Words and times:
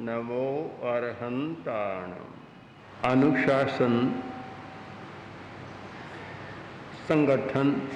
नमो 0.00 0.80
अर्हंताणम 0.82 2.34
अनुशासन, 3.10 4.22
संगठन, 7.08 7.88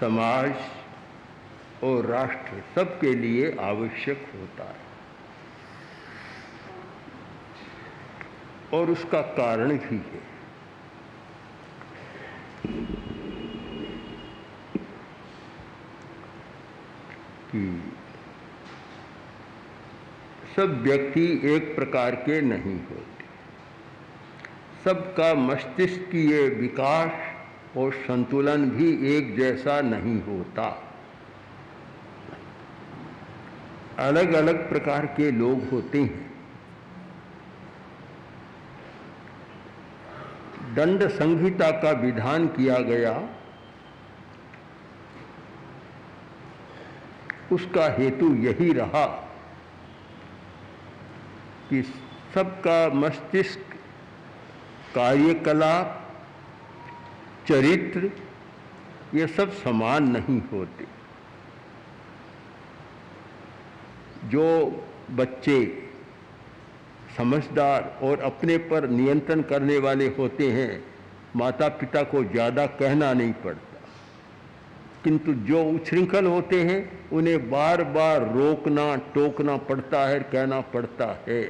समाज 0.00 0.54
और 1.84 2.06
राष्ट्र 2.06 2.62
सबके 2.74 3.14
लिए 3.14 3.56
आवश्यक 3.60 4.30
होता 4.34 4.64
है। 4.64 4.92
और 8.78 8.90
उसका 8.90 9.22
कारण 9.22 9.68
भी 9.68 9.96
है। 9.96 10.32
कि 17.52 17.92
सब 20.56 20.82
व्यक्ति 20.82 21.40
एक 21.44 21.74
प्रकार 21.76 22.14
के 22.14 22.40
नहीं 22.40 22.74
होते। 22.80 23.24
सबका 24.84 25.34
मस्तिष्क 25.34 26.00
की 26.02 26.24
ये 26.30 26.48
विकास 26.48 27.76
और 27.76 27.92
संतुलन 27.92 28.70
भी 28.70 28.88
एक 29.16 29.36
जैसा 29.36 29.80
नहीं 29.80 30.20
होता। 30.22 30.66
अलग 33.98 34.32
अलग 34.32 34.68
प्रकार 34.68 35.06
के 35.06 35.30
लोग 35.30 35.68
होते 35.68 36.00
हैं। 36.00 36.30
दंड 40.74 41.08
संहिता 41.08 41.70
का 41.70 41.90
विधान 41.90 42.46
किया 42.46 42.78
गया, 42.78 43.28
उसका 47.52 47.86
हेतु 47.98 48.34
यही 48.34 48.72
रहा। 48.72 49.04
कि 51.72 51.82
सबका 52.34 52.88
मस्तिष्क 52.94 53.60
कार्यकलाप, 54.94 55.98
चरित्र, 57.48 58.10
ये 59.14 59.26
सब 59.26 59.52
समान 59.54 60.08
नहीं 60.10 60.40
होते। 60.52 60.86
जो 64.28 64.44
बच्चे 65.10 65.58
समझदार 67.16 67.98
और 68.02 68.20
अपने 68.22 68.56
पर 68.68 68.88
नियंत्रण 68.90 69.42
करने 69.42 69.78
वाले 69.78 70.06
होते 70.18 70.50
हैं 70.52 70.72
माता 71.36 71.68
पिता 71.80 72.02
को 72.02 72.22
ज़्यादा 72.24 72.66
कहना 72.78 73.12
नहीं 73.12 73.32
पड़ता। 73.44 73.71
किंतु 75.04 75.32
जो 75.46 75.62
उच्छृंखल 75.66 76.26
होते 76.26 76.62
हैं, 76.62 77.08
उन्हें 77.10 77.50
बार 77.50 77.82
बार 77.92 78.32
रोकना, 78.34 78.94
टोकना 79.14 79.56
पड़ता 79.64 80.06
है 80.08 80.20
कहना 80.22 80.60
पड़ता 80.72 81.06
है। 81.28 81.42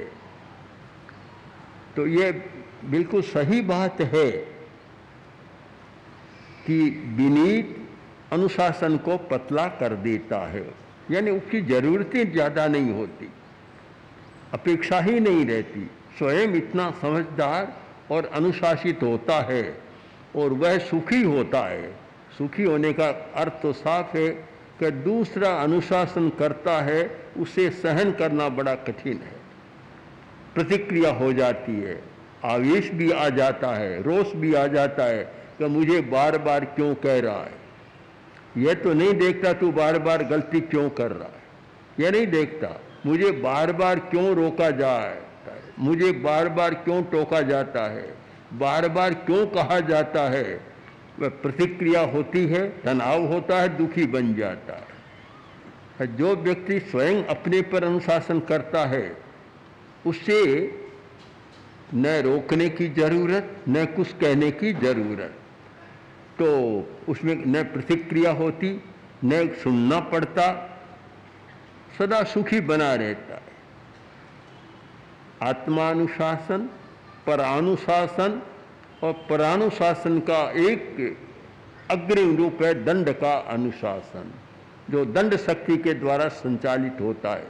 तो 1.95 2.07
ये 2.07 2.31
बिल्कुल 2.85 3.21
सही 3.23 3.61
बात 3.63 4.01
है 4.03 4.29
कि 6.65 6.79
विनीत 7.17 7.75
अनुशासन 8.33 8.97
को 8.97 9.17
पतला 9.29 9.67
कर 9.79 9.95
देता 10.03 10.37
है। 10.47 10.65
यानी 11.11 11.31
उसकी 11.31 11.61
ज़रूरतें 11.63 12.31
ज़्यादा 12.31 12.67
नहीं 12.67 12.93
होती, 12.93 13.29
अपेक्षा 14.53 14.99
ही 15.01 15.19
नहीं 15.19 15.45
रहती। 15.45 15.89
स्वयं 16.17 16.53
इतना 16.55 16.89
समझदार 17.01 17.73
और 18.11 18.25
अनुशासित 18.35 19.03
होता 19.03 19.39
है 19.43 19.63
और 20.35 20.53
वह 20.55 20.77
सुखी 20.81 21.21
होता 21.23 21.67
है। 21.67 22.02
सुखी 22.37 22.63
होने 22.63 22.91
का 22.93 23.07
अर्थ 23.35 23.61
तो 23.61 23.71
साफ़ 23.73 24.17
है 24.17 24.27
कि 24.79 24.89
दूसरा 24.91 25.49
अनुशासन 25.53 26.29
करता 26.29 26.79
है, 26.81 27.03
उसे 27.37 27.69
सहन 27.71 28.11
करना 28.11 28.47
बड़ा 28.49 28.73
कठिन 28.77 29.17
है। 29.17 29.41
प्रतिक्रिया 30.55 31.11
हो 31.11 31.31
जाती 31.33 31.75
है, 31.75 32.01
आवेश 32.45 32.89
भी 32.91 33.11
आ 33.11 33.27
जाता 33.31 33.75
है, 33.75 34.01
रोष 34.03 34.33
भी 34.35 34.53
आ 34.53 34.65
जाता 34.67 35.03
है 35.03 35.23
कि 35.57 35.65
मुझे 35.67 36.01
बार 36.07 36.37
बार 36.37 36.65
क्यों 36.65 36.93
कह 36.95 37.19
रहा 37.19 37.43
है। 37.43 37.61
यह 38.57 38.73
तो 38.73 38.93
नहीं 38.93 39.13
देखता 39.13 39.53
तू 39.53 39.71
बार 39.71 39.99
बार 39.99 40.23
गलती 40.23 40.61
क्यों 40.63 40.89
कर 40.89 41.11
रहा 41.11 41.27
है। 41.27 41.41
यह 41.99 42.11
नहीं 42.11 42.27
देखता, 42.27 42.69
मुझे 43.05 43.31
बार 43.31 43.71
बार 43.73 43.99
क्यों 44.09 44.33
रोका 44.35 44.69
जाता 44.71 45.51
है, 45.51 45.61
मुझे 45.79 46.11
बार 46.21 46.49
बार 46.49 46.73
क्यों 46.75 47.01
टोका 47.03 47.41
जाता 47.43 47.89
है 47.91 48.05
बार 48.53 48.87
बार 48.89 49.13
क्यों 49.25 49.45
कहा 49.47 49.79
जाता 49.79 50.29
है 50.29 50.72
प्रतिक्रिया 51.19 52.01
होती 52.01 52.45
है, 52.45 52.81
तनाव 52.81 53.25
होता 53.25 53.61
है, 53.61 53.77
दुखी 53.77 54.05
बन 54.05 54.35
जाता 54.35 54.73
है। 54.73 54.93
जो 56.17 56.35
व्यक्ति 56.35 56.79
स्वयं 56.79 57.23
अपने 57.23 57.61
पर 57.61 57.83
अनुशासन 57.83 58.39
करता 58.39 58.85
है, 58.85 59.17
उसे 60.05 60.65
न 61.93 62.07
रोकने 62.07 62.69
की 62.69 62.87
ज़रूरत, 62.89 63.55
न 63.69 63.85
कुछ 63.85 64.13
कहने 64.13 64.51
की 64.51 64.73
ज़रूरत। 64.73 65.35
तो 66.39 66.49
उसमें 67.09 67.45
न 67.45 67.63
प्रतिक्रिया 67.63 68.31
होती, 68.31 68.83
न 69.25 69.47
सुनना 69.63 69.99
पड़ता, 69.99 70.69
सदा 71.97 72.23
सुखी 72.23 72.59
बना 72.59 72.95
रहता 72.95 73.33
है। 73.33 73.53
आत्मानुशासन, 75.43 76.69
परानुशासन 77.27 78.41
और 79.03 79.13
परानुशासन 79.29 80.19
का 80.19 80.41
एक 80.61 81.17
अग्रिम 81.91 82.35
रूप 82.37 82.61
है 82.61 82.73
दंड 82.83 83.09
का 83.09 83.33
अनुशासन, 83.49 84.31
जो 84.89 85.05
दंड 85.05 85.35
शक्ति 85.37 85.77
के 85.77 85.93
द्वारा 85.93 86.27
संचालित 86.29 87.01
होता 87.01 87.35
है। 87.35 87.47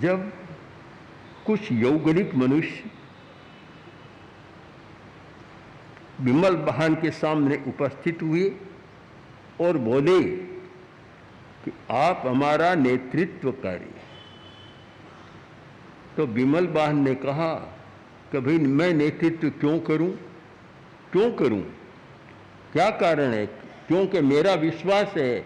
जब 0.00 0.30
कुछ 1.46 1.72
यौगनिक 1.72 2.34
मनुष्य 2.34 2.90
विमल 6.20 6.56
बहान 6.56 6.94
के 6.94 7.10
सामने 7.10 7.56
उपस्थित 7.66 8.22
हुए 8.22 8.50
और 9.60 9.78
बोले 9.78 10.20
कि 11.64 11.72
आप 11.90 12.22
हमारा 12.26 12.74
नेतृत्व 12.74 13.50
करें। 13.52 13.97
तो 16.18 16.26
विमल 16.26 16.66
बहन 16.66 16.96
ने 16.96 17.14
कहा 17.14 17.54
कि 18.32 18.40
भाई 18.40 18.58
मैं 18.58 18.94
नेतृत्व 18.94 19.48
क्यों 19.48 19.80
करूँ? 19.80 20.10
क्यों 21.12 21.32
करूँ? 21.32 21.62
क्या 22.72 22.90
कारण 22.90 23.32
है? 23.32 23.46
क्योंकि 23.88 24.20
मेरा 24.20 24.54
विश्वास 24.54 25.14
है 25.16 25.40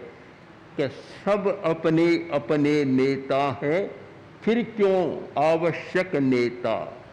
कि 0.77 0.87
सब 0.87 1.61
अपने 1.65 2.29
अपने 2.33 2.85
नेता 2.85 3.59
हैं, 3.63 3.91
फिर 4.43 4.63
क्यों 4.63 5.19
आवश्यक 5.43 6.15
नेता? 6.15 7.03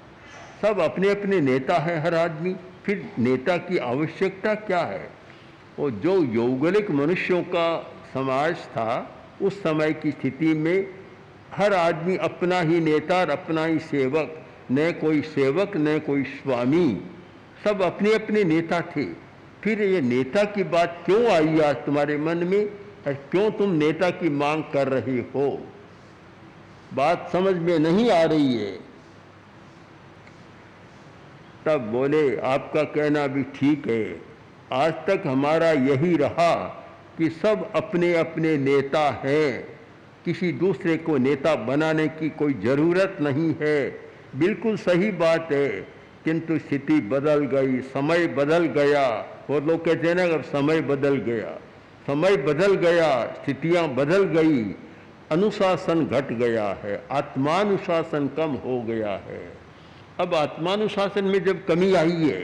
सब 0.62 0.80
अपने 0.80 1.10
अपने 1.10 1.40
नेता 1.40 1.78
है 1.78 2.00
हर 2.00 2.14
आदमी, 2.14 2.56
फिर 2.84 3.12
नेता 3.18 3.56
की 3.56 3.78
आवश्यकता 3.78 4.54
क्या 4.54 4.80
है? 4.80 5.10
और 5.78 5.90
जो 5.90 6.24
यौगलिक 6.24 6.90
मनुष्यों 6.90 7.42
का 7.42 7.92
समाज 8.14 8.56
था, 8.56 9.16
उस 9.42 9.62
समय 9.62 9.92
की 9.92 10.10
स्थिति 10.10 10.54
में 10.54 10.99
हर 11.56 11.74
आदमी 11.74 12.16
अपना 12.16 12.60
ही 12.60 12.80
नेता 12.80 13.16
और 13.16 13.30
अपना 13.30 13.64
ही 13.64 13.78
सेवक, 13.78 14.46
न 14.72 14.92
कोई 14.92 15.22
सेवक, 15.22 15.72
न 15.76 15.98
कोई 15.98 16.22
स्वामी। 16.22 17.00
सब 17.64 17.82
अपने 17.82 18.14
अपने 18.14 18.44
नेता 18.44 18.80
थे। 18.80 19.30
फिर 19.64 19.82
ये 19.82 20.00
नेता 20.00 20.44
की 20.44 20.62
बात 20.62 21.02
क्यों 21.06 21.26
आई 21.26 21.60
आज 21.60 21.76
तुम्हारे 21.76 22.16
मन 22.16 22.36
में? 22.36 22.66
और 23.06 23.12
क्यों 23.12 23.50
तुम 23.50 23.70
नेता 23.70 24.10
की 24.10 24.28
मांग 24.28 24.64
कर 24.72 24.88
रहे 24.88 25.18
हो? 25.18 25.66
बात 26.94 27.30
समझ 27.32 27.56
में 27.56 27.78
नहीं 27.78 28.10
आ 28.10 28.22
रही 28.22 28.54
है। 28.54 28.78
तब 31.66 31.80
बोले, 31.92 32.36
आपका 32.36 32.82
कहना 32.82 33.26
भी 33.26 33.42
ठीक 33.42 33.88
है। 33.88 34.22
आज 34.72 34.92
तक 34.92 35.22
हमारा 35.26 35.70
यही 35.70 36.16
रहा 36.16 36.84
कि 37.18 37.30
सब 37.30 37.72
अपने 37.74 38.14
अपने 38.14 38.56
नेता 38.56 39.22
हैं। 39.24 39.79
किसी 40.24 40.50
दूसरे 40.54 40.96
को 40.98 41.16
नेता 41.18 41.54
बनाने 41.66 42.06
की 42.10 42.28
कोई 42.32 42.54
ज़रूरत 42.64 43.16
नहीं 43.20 43.54
है। 43.60 43.78
बिल्कुल 44.36 44.76
सही 44.78 45.10
बात 45.20 45.48
है, 45.52 45.68
किंतु 46.24 46.58
स्थिति 46.58 47.00
बदल 47.08 47.44
गई, 47.46 47.80
समय 47.88 48.26
बदल 48.36 48.66
गया। 48.74 49.06
वो 49.50 49.60
लोग 49.60 49.84
कहते 49.84 50.08
हैं 50.08 50.14
ना 50.16 50.40
समय 50.42 50.80
बदल 50.82 51.16
गया, 51.20 51.58
समय 52.06 52.36
बदल 52.38 52.74
गया, 52.76 53.08
स्थितियाँ 53.34 53.86
बदल 53.94 54.24
गई, 54.34 54.62
अनुशासन 55.32 56.04
घट 56.06 56.32
गया 56.34 56.68
है, 56.84 57.02
आत्मानुशासन 57.12 58.28
कम 58.36 58.54
हो 58.64 58.80
गया 58.82 59.12
है। 59.26 59.42
अब 60.20 60.34
आत्मानुशासन 60.34 61.24
में 61.24 61.42
जब 61.44 61.64
कमी 61.66 61.92
आई 61.94 62.16
है 62.22 62.40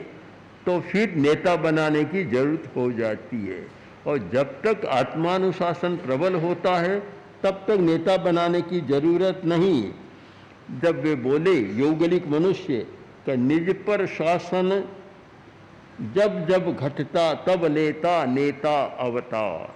तो 0.67 0.79
फिर 0.83 1.15
नेता 1.17 1.55
बनाने 1.59 2.03
की 2.05 2.25
ज़रूरत 2.25 2.71
हो 2.77 2.91
जाती 2.93 3.37
है। 3.47 3.61
और 4.07 4.19
जब 4.33 4.61
तक 4.63 4.85
आत्मानुशासन 4.93 5.97
प्रबल 5.99 6.35
होता 6.37 6.75
है 6.77 6.99
तब 7.47 7.65
तक 7.69 7.79
नेता 7.81 8.17
बनाने 8.17 8.63
की 8.63 8.81
ज़रूरत 8.81 9.43
नहीं। 9.45 9.93
जब 10.83 11.01
वे 11.01 11.15
बोले, 11.15 11.55
यौगलिक 11.55 12.27
मनुष्य 12.29 12.87
का 13.27 13.35
निज 13.35 13.75
पर 13.75 14.07
शासन? 14.07 14.89
जब 16.15 16.47
जब 16.49 16.77
घटता, 16.77 17.35
तब 17.35 17.65
लेता 17.65 18.25
नेता 18.25 18.85
अवतार। 18.85 19.75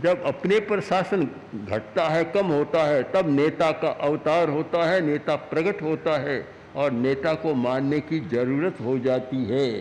जब 0.00 0.22
अपने 0.22 0.60
पर 0.60 0.80
शासन 0.80 1.28
घटता 1.54 2.08
है, 2.08 2.24
कम 2.24 2.46
होता 2.46 2.84
है, 2.84 3.02
तब 3.02 3.28
नेता 3.28 3.70
का 3.70 3.88
अवतार 3.88 4.50
होता 4.50 4.84
है, 4.90 5.00
नेता 5.00 5.36
प्रकट 5.36 5.82
होता 5.82 6.18
है 6.18 6.48
और 6.76 6.90
नेता 6.90 7.34
को 7.34 7.54
मानने 7.54 8.00
की 8.00 8.20
ज़रूरत 8.20 8.76
हो 8.80 8.98
जाती 8.98 9.44
है। 9.44 9.80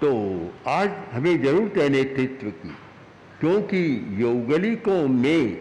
तो 0.00 0.12
आज 0.68 0.90
हमें 1.12 1.42
ज़रूरत 1.42 1.76
है 1.76 1.88
नेतृत्व 1.88 2.50
की 2.50 2.76
क्योंकि 3.42 3.78
यौगलिकों 4.18 5.06
में 5.08 5.54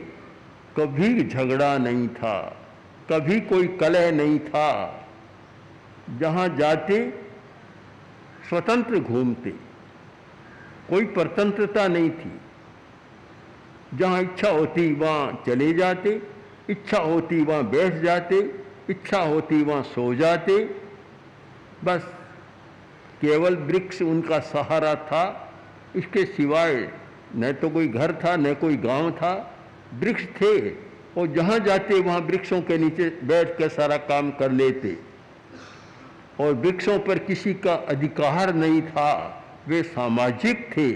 कभी 0.77 1.23
झगड़ा 1.23 1.77
नहीं 1.77 2.07
था, 2.09 2.37
कभी 3.11 3.39
कोई 3.41 3.67
कलह 3.77 4.11
नहीं 4.11 4.37
था। 4.39 4.69
जहाँ 6.19 6.47
जाते, 6.57 6.99
स्वतंत्र 8.49 8.99
घूमते, 8.99 9.49
कोई 10.89 11.05
परतंत्रता 11.15 11.87
नहीं 11.87 12.09
थी। 12.11 12.31
जहाँ 13.93 14.21
इच्छा 14.21 14.49
होती 14.49 14.93
वहाँ 14.93 15.43
चले 15.47 15.73
जाते, 15.73 16.21
इच्छा 16.69 16.99
होती 16.99 17.41
वहाँ 17.43 17.69
बैठ 17.69 18.01
जाते, 18.03 18.39
इच्छा 18.89 19.21
होती 19.23 19.63
वहाँ 19.63 19.83
सो 19.85 20.13
जाते। 20.15 20.63
बस 21.83 22.01
केवल 23.21 23.55
वृक्ष 23.57 24.01
उनका 24.01 24.39
सहारा 24.47 24.95
था, 24.95 25.25
इसके 25.95 26.25
सिवाय 26.27 26.89
न 27.35 27.51
तो 27.53 27.69
कोई 27.69 27.87
घर 27.87 28.13
था, 28.13 28.35
न 28.35 28.53
कोई 28.53 28.77
गाँव 28.77 29.11
था। 29.11 29.57
वृक्ष 29.93 30.23
थे 30.25 30.69
और 31.17 31.27
जहाँ 31.27 31.59
जाते 31.59 31.99
वहाँ 31.99 32.19
वृक्षों 32.19 32.61
के 32.61 32.77
नीचे 32.77 33.09
बैठ 33.23 33.57
कर 33.57 33.69
सारा 33.69 33.97
काम 33.97 34.31
कर 34.31 34.51
लेते। 34.51 34.97
और 36.39 36.53
वृक्षों 36.53 36.99
पर 36.99 37.19
किसी 37.19 37.53
का 37.53 37.73
अधिकार 37.73 38.53
नहीं 38.55 38.81
था, 38.81 39.43
वे 39.67 39.83
सामाजिक 39.83 40.69
थे। 40.77 40.91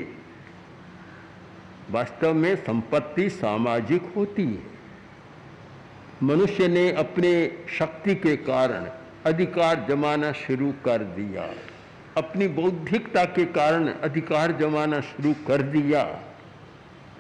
वास्तव 1.92 2.34
में 2.34 2.56
संपत्ति 2.56 3.30
सामाजिक 3.30 4.14
होती 4.16 4.44
है। 4.44 4.76
मनुष्य 6.24 6.68
ने 6.68 6.92
अपने 6.92 7.52
शक्ति 7.80 8.16
के 8.16 8.36
कारण 8.38 8.86
अधिकार 9.26 9.86
जमाना 9.90 10.32
शुरू 10.32 10.74
कर 10.86 10.98
दिया। 10.98 11.54
अपनी 12.18 12.48
बौद्धिकता 12.48 13.24
के 13.26 13.46
कारण 13.46 13.88
अधिकार 13.88 14.52
जमाना 14.52 15.00
शुरू 15.02 15.34
कर 15.48 15.62
दिया। 15.62 16.04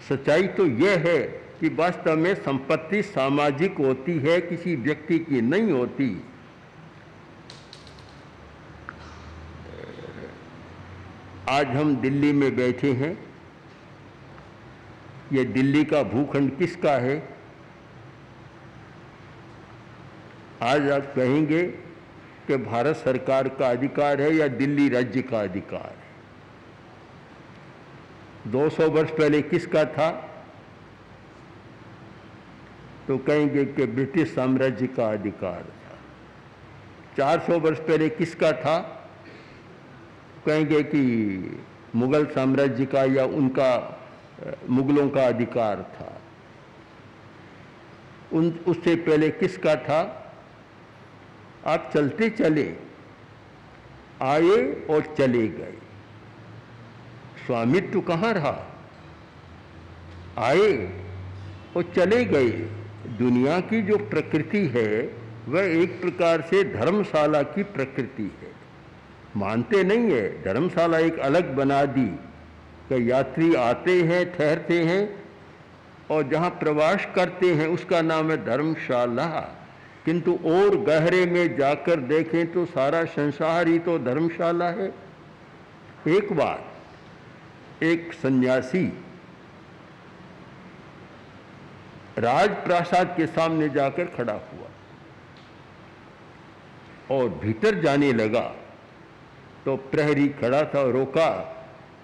सच्चाई 0.10 0.48
तो 0.48 0.66
यह 0.66 1.04
है 1.08 1.20
कि 1.60 1.70
वास्तव 1.70 2.18
में 2.18 2.34
संपत्ति 2.36 3.02
सामाजिक 3.04 3.78
होती 3.78 4.18
है, 4.20 4.40
किसी 4.42 4.76
व्यक्ति 4.76 5.20
की 5.20 5.42
नहीं 5.42 5.72
होती। 5.72 6.24
आज 11.50 11.68
हम 11.68 11.96
दिल्ली 11.96 12.32
में 12.34 12.56
बैठे 12.56 12.92
हैं। 12.94 13.18
ये 15.34 15.46
दिल्ली 15.46 15.84
का 15.84 16.04
भूखंड 16.04 16.58
किसका 16.58 16.92
है? 16.92 17.18
आज 20.62 20.90
आप 20.92 21.14
कहेंगे 21.16 21.85
कि 22.48 22.58
भारत 22.58 22.96
सरकार 22.96 23.50
का 23.50 23.70
अधिकार 23.70 24.22
है 24.22 24.36
या 24.36 24.48
दिल्ली 24.48 24.90
राज्य 24.90 25.22
का 25.22 25.42
अधिकार 25.42 25.96
है? 25.98 26.06
200 28.52 28.90
वर्ष 28.90 29.12
पहले 29.12 29.42
किसका 29.42 29.86
था? 29.86 30.32
तो 33.08 33.18
कहेंगे 33.18 33.66
कि 33.66 33.86
ब्रिटिश 33.86 34.36
साम्राज्य 34.36 34.88
का 34.88 35.12
अधिकार 35.12 35.64
था। 35.64 35.98
400 37.18 37.60
वर्ष 37.60 37.80
पहले 37.80 38.10
किसका 38.10 38.52
था? 38.52 39.08
कहेंगे 40.46 40.84
कि 40.84 41.02
मुगल 41.96 42.26
साम्राज्य 42.26 42.86
का 42.86 43.04
या 43.04 43.26
उनका, 43.26 44.02
मुगलों 44.70 45.10
का 45.10 45.28
अधिकार 45.28 45.92
था। 45.94 46.22
उन, 48.34 48.60
उससे 48.68 48.96
पहले 48.96 49.30
किसका 49.30 49.76
था? 49.76 50.25
आप 51.68 51.92
चलते 51.94 52.30
चले, 52.30 52.76
आए 54.22 54.86
और 54.90 55.16
चले 55.18 55.48
गए। 55.48 55.74
स्वामित्व 57.46 58.02
कहाँ 58.02 58.34
रहा? 58.34 58.84
आए 60.38 61.02
और 61.78 61.94
चले 61.96 62.26
गए। 62.26 62.50
दुनिया 63.06 63.60
की 63.60 63.82
जो 63.82 63.98
प्रकृति 63.98 64.68
है, 64.68 65.16
वह 65.48 65.62
एक 65.62 66.02
प्रकार 66.02 66.42
से 66.42 66.64
धर्मशाला 66.64 67.42
की 67.42 67.64
प्रकृति 67.64 68.38
है। 68.42 68.52
मानते 69.38 69.84
नहीं 69.84 70.12
है, 70.12 70.44
धर्मशाला 70.44 71.00
एक 71.00 71.20
अलग 71.20 71.56
बना 71.56 71.86
दी। 71.86 72.20
कि 72.90 73.12
यात्री 73.12 73.56
आते 73.56 74.02
हैं, 74.02 74.38
ठहरते 74.38 74.80
हैं 74.80 75.24
और 76.12 76.24
जहाँ 76.24 76.50
प्रवास 76.50 77.08
करते 77.16 77.54
हैं, 77.54 77.68
उसका 77.68 78.02
नाम 78.02 78.32
है 78.32 78.46
धर्मशाला। 78.46 79.62
किंतु 80.06 80.34
और 80.46 80.76
गहरे 80.78 81.26
में 81.26 81.56
जाकर 81.58 82.00
देखें 82.08 82.52
तो 82.52 82.66
सारा 82.66 83.04
संसार 83.06 83.68
ही 83.68 83.80
तो 83.80 83.98
धर्मशाला 84.00 84.70
है। 84.72 84.88
एक 86.08 86.34
बार, 86.34 86.64
एक 87.84 88.14
सन्यासी 88.14 88.86
राजप्रासाद 92.18 93.14
के 93.18 93.26
सामने 93.28 93.70
जाकर 93.70 94.06
खड़ा 94.08 94.34
हुआ 94.34 94.70
और 97.12 97.30
भीतर 97.30 97.80
जाने 97.82 98.12
लगा 98.14 98.48
तो 99.66 99.76
प्रहरी 99.76 100.28
खड़ा 100.30 100.64
था, 100.64 100.84
रोका 100.90 101.30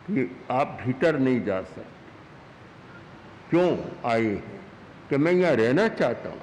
कि 0.08 0.38
आप 0.52 0.78
भीतर 0.86 1.20
नहीं 1.20 1.44
जा 1.44 1.62
सकते। 1.62 2.00
क्यों 3.50 3.70
आए 4.12 4.24
हैं? 4.24 4.60
कि 5.10 5.18
मैं 5.18 5.32
यहाँ 5.32 5.56
रहना 5.56 5.88
चाहता 5.88 6.30
हूँ। 6.30 6.42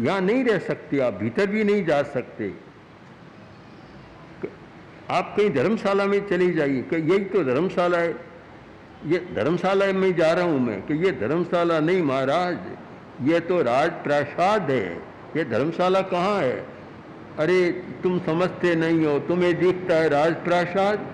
यहाँ 0.00 0.20
नहीं 0.20 0.44
रह 0.44 0.58
सकते, 0.58 0.98
आप 0.98 1.14
भीतर 1.14 1.46
भी 1.46 1.64
नहीं 1.64 1.84
जा 1.84 2.02
सकते। 2.02 2.52
आप 5.10 5.34
कहीं 5.36 5.50
धर्मशाला 5.50 6.06
में 6.06 6.28
चले 6.28 6.52
जाइए, 6.52 6.82
कि 6.82 6.96
यही 6.96 7.24
तो 7.24 7.44
धर्मशाला 7.44 7.98
है। 7.98 8.16
ये 9.06 9.18
धर्मशाला 9.34 9.86
में 9.92 10.14
जा 10.16 10.32
रहा 10.32 10.44
हूँ 10.44 10.60
मैं, 10.60 10.82
कि 10.82 10.94
ये 10.94 11.12
धर्मशाला 11.12 11.80
नहीं 11.80 12.02
महाराज, 12.02 12.58
ये 13.22 13.40
तो 13.40 13.62
राजप्रासाद 13.62 14.70
है। 14.70 15.02
ये 15.36 15.44
धर्मशाला 15.44 16.00
कहाँ 16.02 16.40
है? 16.40 16.66
अरे 17.38 17.70
तुम 18.02 18.18
समझते 18.18 18.74
नहीं 18.74 19.06
हो, 19.06 19.18
तुम्हें 19.18 19.58
दिखता 19.58 19.94
है 19.94 20.08
राजप्रासाद। 20.08 21.11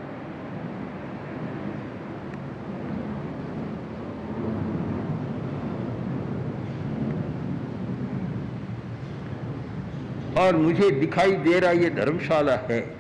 और 10.39 10.57
मुझे 10.57 10.91
दिखाई 10.91 11.33
दे 11.33 11.61
रहा 11.61 11.71
ये 11.71 11.91
धर्मशाला 11.91 12.55
है। 12.55 12.97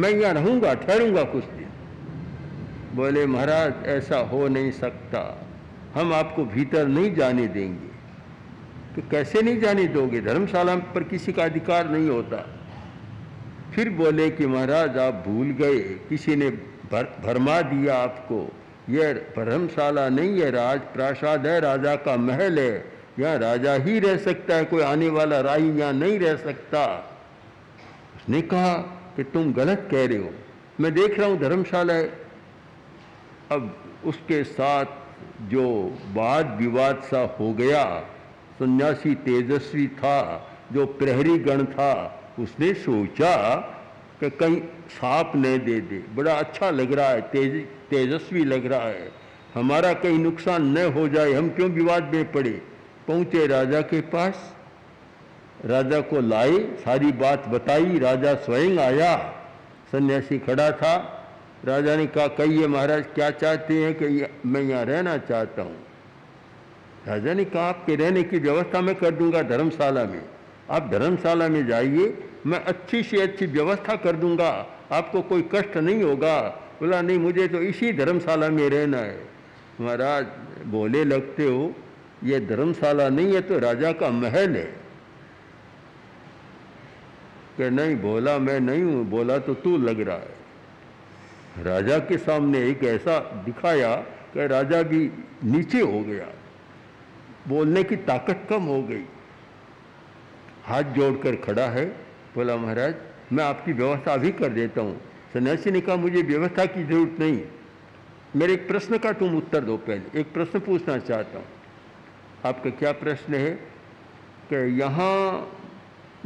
मैं 0.00 0.10
यहाँ 0.10 0.34
रहूँगा 0.34 0.74
ठहरूँगा 0.74 1.22
कुछ 1.22 1.44
दिन। 1.44 1.68
बोले 2.94 3.26
महाराज 3.26 3.74
ऐसा 3.86 4.18
हो 4.18 4.48
नहीं 4.48 4.70
सकता। 4.70 5.46
हम 5.94 6.14
आपको 6.14 6.44
भीतर 6.44 6.88
नहीं 6.88 7.14
जाने 7.14 7.46
देंगे। 7.46 7.88
तो 8.96 9.08
कैसे 9.10 9.42
नहीं 9.42 9.60
जाने 9.60 9.86
दोगे? 9.86 10.20
धर्मशाला 10.20 10.76
पर 10.76 11.02
किसी 11.02 11.32
का 11.32 11.44
अधिकार 11.44 11.90
नहीं 11.90 12.08
होता। 12.08 12.46
फिर 13.74 13.90
बोले 13.90 14.30
कि 14.30 14.46
महाराज 14.46 14.98
आप 14.98 15.24
भूल 15.26 15.50
गए। 15.50 15.78
किसी 15.80 16.36
ने 16.36 16.50
भर, 16.92 17.04
भरमा 17.24 17.60
दिया 17.60 17.96
आपको। 17.96 18.52
यह 18.88 19.12
धर्मशाला 19.12 20.08
नहीं 20.08 20.40
है। 20.40 20.50
राज 20.50 20.80
प्रासाद 20.80 21.46
है 21.46 21.60
राजा 21.60 21.96
का 21.96 22.16
महल 22.16 22.58
है। 22.58 22.97
यहाँ 23.18 23.38
राजा 23.38 23.74
ही 23.74 23.98
रह 23.98 24.16
सकता 24.16 24.54
है? 24.54 24.64
कोई 24.64 24.82
आने 24.82 25.08
वाला 25.08 25.40
राही 25.40 25.70
यहाँ 25.70 25.92
नहीं 25.92 26.18
रह 26.18 26.36
सकता। 26.36 27.10
उसने 28.16 28.42
कहा 28.42 28.74
कि 29.16 29.24
तुम 29.24 29.52
गलत 29.52 29.88
कह 29.90 30.06
रहे 30.06 30.18
हो। 30.18 30.30
मैं 30.80 30.94
देख 30.94 31.18
रहा 31.18 31.28
हूँ 31.28 31.38
धर्मशाला 31.38 31.94
है। 31.94 32.04
अब 33.52 33.84
उसके 34.04 34.44
साथ 34.44 34.84
जो 35.42 35.96
वाद 36.12 36.58
विवाद 36.60 37.02
सा 37.04 37.36
हो 37.40 37.52
गया, 37.52 38.00
सन्यासी 38.58 39.14
तेजस्वी 39.14 39.88
था, 39.88 40.50
जो 40.72 40.86
प्रहरी 40.86 41.38
गण 41.38 41.64
था, 41.64 42.20
उसने 42.38 42.74
सोचा 42.74 43.56
कि 44.20 44.30
कहीं 44.30 44.60
सांप 44.88 45.32
न 45.36 45.42
दे 45.42 45.80
दे। 45.80 46.04
बड़ा 46.14 46.34
अच्छा 46.34 46.70
लग 46.70 46.92
रहा 46.92 47.08
है, 47.08 47.20
तेज, 47.20 47.66
तेजस्वी 47.90 48.44
लग 48.44 48.66
रहा 48.66 48.88
है। 48.88 49.12
हमारा 49.54 49.92
कहीं 49.92 50.18
नुकसान 50.18 50.78
न 50.78 50.92
हो 50.92 51.08
जाए, 51.08 51.32
हम 51.32 51.48
क्यों 51.48 51.70
विवाद 51.70 52.14
में 52.14 52.32
पड़े? 52.32 52.77
पहुँचे 53.08 53.46
राजा 53.46 53.80
के 53.80 54.00
पास, 54.00 54.56
राजा 55.64 56.00
को 56.00 56.20
लाए 56.20 56.58
सारी 56.58 57.12
बात 57.12 57.48
बताई, 57.48 57.98
राजा 57.98 58.34
स्वयं 58.34 58.78
आया, 58.78 59.16
सन्यासी 59.92 60.38
खड़ा 60.38 60.70
था। 60.70 61.14
राजा 61.64 61.96
ने 61.96 62.06
कहा, 62.06 62.26
कहिए 62.26 62.66
महाराज, 62.66 63.04
क्या 63.14 63.30
चाहते 63.30 63.74
हैं 63.74 63.94
कि 63.94 64.26
मैं 64.46 64.62
यहाँ 64.62 64.84
रहना 64.84 65.16
चाहता 65.18 65.62
हूँ? 65.62 65.76
राजा 67.06 67.34
ने 67.34 67.44
कहा, 67.44 67.62
आपके 67.62 67.96
रहने 67.96 68.22
की 68.22 68.38
व्यवस्था 68.38 68.80
मैं 68.80 68.94
कर 68.94 69.10
दूँगा 69.10 69.42
धर्मशाला 69.42 70.04
में। 70.04 70.22
आप 70.70 70.88
धर्मशाला 70.90 71.48
में 71.48 71.66
जाइए, 71.66 72.18
मैं 72.46 72.64
अच्छी 72.64 73.02
से 73.02 73.20
अच्छी 73.20 73.46
व्यवस्था 73.46 73.96
कर 73.96 74.16
दूँगा। 74.16 74.50
आपको 74.92 75.22
कोई 75.22 75.48
कष्ट 75.54 75.76
नहीं 75.76 76.02
होगा। 76.02 76.40
बोला, 76.80 77.02
नहीं, 77.02 77.18
मुझे 77.18 77.48
तो 77.48 77.58
इसी 77.58 77.92
धर्मशाला 77.92 78.48
में 78.48 78.70
रहना 78.70 78.98
है। 78.98 79.20
महाराज, 79.80 80.26
बोले 80.66 81.04
लगते 81.04 81.44
हो 81.44 81.74
ये 82.24 82.40
धर्मशाला 82.40 83.08
नहीं 83.08 83.34
है 83.34 83.40
तो 83.40 83.58
राजा 83.58 83.92
का 83.92 84.10
महल 84.10 84.56
है। 84.56 84.88
कि 87.56 87.70
नहीं, 87.70 87.96
बोला 87.96 88.38
मैं 88.38 88.60
नहीं 88.60 88.82
हूँ, 88.82 89.04
बोला 89.04 89.38
तो 89.38 89.54
तू 89.54 89.78
लग 89.78 90.00
रहा 90.00 90.16
है। 90.16 91.64
राजा 91.64 91.98
के 91.98 92.18
सामने 92.18 92.58
एक 92.68 92.84
ऐसा 92.84 93.18
दिखाया 93.18 93.96
कि 94.34 94.46
राजा 94.46 94.82
भी 94.82 95.10
नीचे 95.44 95.80
हो 95.80 96.00
गया। 96.00 96.26
बोलने 97.48 97.84
की 97.84 97.96
ताकत 97.96 98.46
कम 98.50 98.62
हो 98.62 98.82
गई। 98.82 99.04
हाथ 100.64 100.82
जोड़कर 100.82 101.36
खड़ा 101.36 101.66
है, 101.66 101.84
बोला, 102.34 102.56
महाराज, 102.56 102.94
मैं 103.32 103.44
आपकी 103.44 103.72
व्यवस्था 103.72 104.12
अभी 104.12 104.32
कर 104.32 104.48
देता 104.48 104.80
हूँ। 104.80 105.00
सन्यासी 105.34 105.70
ने 105.70 105.80
कहा, 105.80 105.96
मुझे 105.96 106.22
व्यवस्था 106.22 106.64
की 106.64 106.84
ज़रूरत 106.84 107.20
नहीं 107.20 107.40
मेरे 108.36 108.52
एक 108.52 108.68
प्रश्न 108.68 108.98
का 108.98 109.12
तुम 109.12 109.36
उत्तर 109.36 109.60
दो 109.60 109.76
पहले। 109.76 110.20
एक 110.20 110.32
प्रश्न 110.32 110.60
पूछना 110.60 110.98
चाहता 110.98 111.38
हूँ। 111.38 111.46
आपका 112.46 112.70
क्या 112.70 112.92
प्रश्न 112.92 113.34
है 113.34 113.50
कि 114.52 114.80
यहाँ 114.80 115.48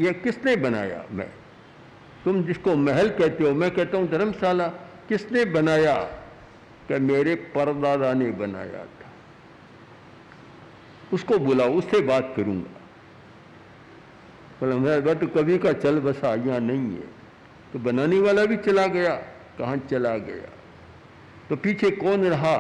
यह 0.01 0.13
किसने 0.13 0.57
बनाया 0.57 1.05
मैं? 1.11 1.31
तुम 2.25 2.43
जिसको 2.43 2.77
महल 2.77 3.09
कहते 3.09 3.45
हो, 3.45 3.55
मैं 3.55 3.71
कहता 3.71 3.99
हूँ 3.99 4.09
धर्मशाला, 4.09 4.69
किसने 5.09 5.45
बनाया? 5.45 6.19
कि 6.89 6.99
मेरे 6.99 7.35
परदादा 7.35 8.13
ने 8.15 8.31
बनाया 8.31 8.85
था। 8.85 9.13
उसको 11.13 11.39
बुलाओ, 11.39 11.69
उससे 11.69 12.01
बात 12.01 12.35
करूँगा। 12.37 12.71
बोला 14.61 14.77
मेरा 14.77 15.15
तो 15.15 15.27
कभी 15.27 15.59
का 15.59 15.73
चल 15.73 16.01
बसा, 16.01 16.35
यहाँ 16.35 16.61
नहीं 16.61 16.95
है। 16.95 17.23
तो 17.73 17.79
बनाने 17.79 18.19
वाला 18.19 18.45
भी 18.45 18.57
चला 18.57 18.87
गया, 18.87 19.15
कहाँ 19.59 19.77
चला 19.77 20.17
गया? 20.17 20.53
तो 21.49 21.57
पीछे 21.57 21.91
कौन 21.91 22.25
रहा? 22.25 22.59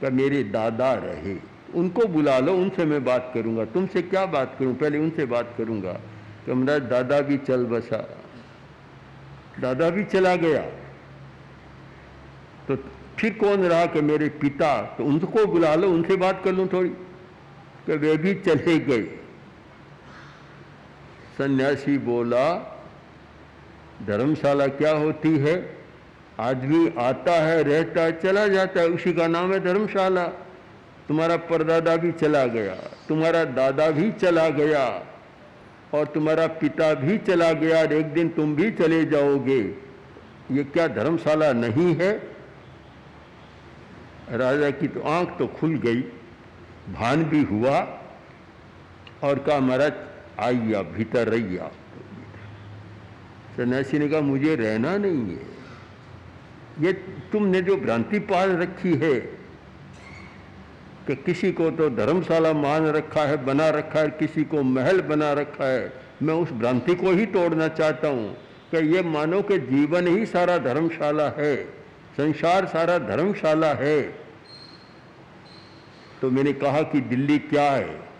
कि 0.00 0.10
मेरे 0.10 0.44
दादा 0.44 0.94
रहे। 0.94 1.49
उनको 1.74 2.06
बुला 2.06 2.38
लो, 2.38 2.54
उनसे 2.54 2.84
मैं 2.84 3.04
बात 3.04 3.30
करूँगा। 3.34 3.64
तुमसे 3.64 4.02
क्या 4.02 4.26
बात 4.26 4.56
करूँ? 4.58 4.74
पहले 4.74 4.98
उनसे 4.98 5.24
बात 5.24 5.54
करूँगा। 5.58 5.92
कि 6.46 6.52
मेरा 6.52 6.78
दादा 6.78 7.20
भी 7.20 7.36
चल 7.36 7.64
बसा। 7.64 8.18
दादा 9.60 9.90
भी 9.90 10.04
चला 10.04 10.36
गया। 10.36 10.62
तो 12.68 12.76
फिर 13.18 13.32
कौन 13.34 13.62
रहा 13.62 13.86
कि 13.86 14.00
मेरे 14.00 14.28
पिता? 14.28 14.82
तो 14.82 15.04
उनको 15.04 15.46
बुला 15.46 15.74
लो, 15.74 15.90
उनसे 15.90 16.16
बात 16.16 16.42
कर 16.44 16.52
लूँ 16.52 16.68
थोड़ी। 16.68 16.90
कि 17.86 17.96
वे 17.96 18.16
भी 18.16 18.34
चले 18.34 18.78
गए। 18.78 19.02
सन्यासी 21.38 21.98
बोला, 21.98 22.76
धर्मशाला 24.06 24.66
क्या 24.66 24.92
होती 24.92 25.38
है? 25.38 25.76
आदमी 26.40 26.92
आता 26.98 27.32
है, 27.32 27.62
रहता 27.62 28.00
है, 28.00 28.20
चला 28.20 28.48
जाता 28.48 28.80
है। 28.80 28.88
उसी 28.88 29.12
का 29.12 29.26
नाम 29.26 29.52
है 29.52 29.60
धर्मशाला। 29.60 30.32
तुम्हारा 31.10 31.36
परदादा 31.36 31.96
भी 31.96 32.12
चला 32.12 32.44
गया, 32.46 32.74
तुम्हारा 33.08 33.44
दादा 33.44 33.90
भी 33.90 34.10
चला 34.12 34.48
गया, 34.48 34.82
और 35.94 36.04
तुम्हारा 36.06 36.46
पिता 36.46 36.94
भी 36.94 37.18
चला 37.18 37.52
गया, 37.52 37.78
और 37.78 37.92
एक 37.92 38.12
दिन 38.12 38.28
तुम 38.28 38.54
भी 38.56 38.70
चले 38.70 39.04
जाओगे। 39.04 39.58
ये 40.50 40.64
क्या 40.64 40.86
धर्मशाला 40.88 41.52
नहीं 41.52 41.94
है? 41.96 42.12
राजा 44.30 44.70
की 44.70 44.88
तो 44.88 45.00
आँख 45.00 45.36
तो 45.38 45.46
खुल 45.46 45.74
गई, 45.78 46.00
भान 46.92 47.24
भी 47.24 47.42
हुआ, 47.42 47.80
और 49.24 49.38
कहा, 49.38 49.58
महाराज 49.60 49.92
आइया 50.38 50.82
भीतर 50.82 51.28
रहिया 51.28 51.70
सन्यासी 53.56 53.98
ने 53.98 54.08
कहा, 54.08 54.20
मुझे 54.20 54.54
रहना 54.56 54.96
नहीं 54.96 55.36
है। 55.36 55.42
ये 56.80 56.92
तुमने 57.32 57.62
जो 57.62 57.76
भ्रांति 57.76 58.18
पाल 58.18 58.56
रखी 58.56 58.94
है 58.94 59.39
कि 61.06 61.14
किसी 61.16 61.52
को 61.52 61.70
तो 61.70 61.90
धर्मशाला 61.90 62.52
मान 62.52 62.86
रखा 62.86 63.22
है, 63.22 63.44
बना 63.44 63.68
रखा 63.68 64.00
है, 64.00 64.08
किसी 64.08 64.44
को 64.44 64.62
महल 64.62 65.00
बना 65.00 65.32
रखा 65.32 65.64
है। 65.64 65.92
मैं 66.22 66.34
उस 66.34 66.52
भ्रांति 66.52 66.94
को 66.94 67.10
ही 67.10 67.26
तोड़ना 67.26 67.68
चाहता 67.68 68.08
हूँ 68.08 68.36
कि 68.70 68.96
ये 68.96 69.02
मानो 69.02 69.42
कि 69.42 69.58
जीवन 69.58 70.06
ही 70.06 70.26
सारा 70.26 70.58
धर्मशाला 70.58 71.28
है, 71.28 71.56
संसार 72.16 72.66
सारा 72.66 72.98
धर्मशाला 72.98 73.72
है। 73.74 74.02
तो 76.20 76.30
मैंने 76.30 76.52
कहा 76.52 76.82
कि 76.82 77.00
दिल्ली 77.00 77.38
क्या 77.38 77.70
है? 77.70 78.10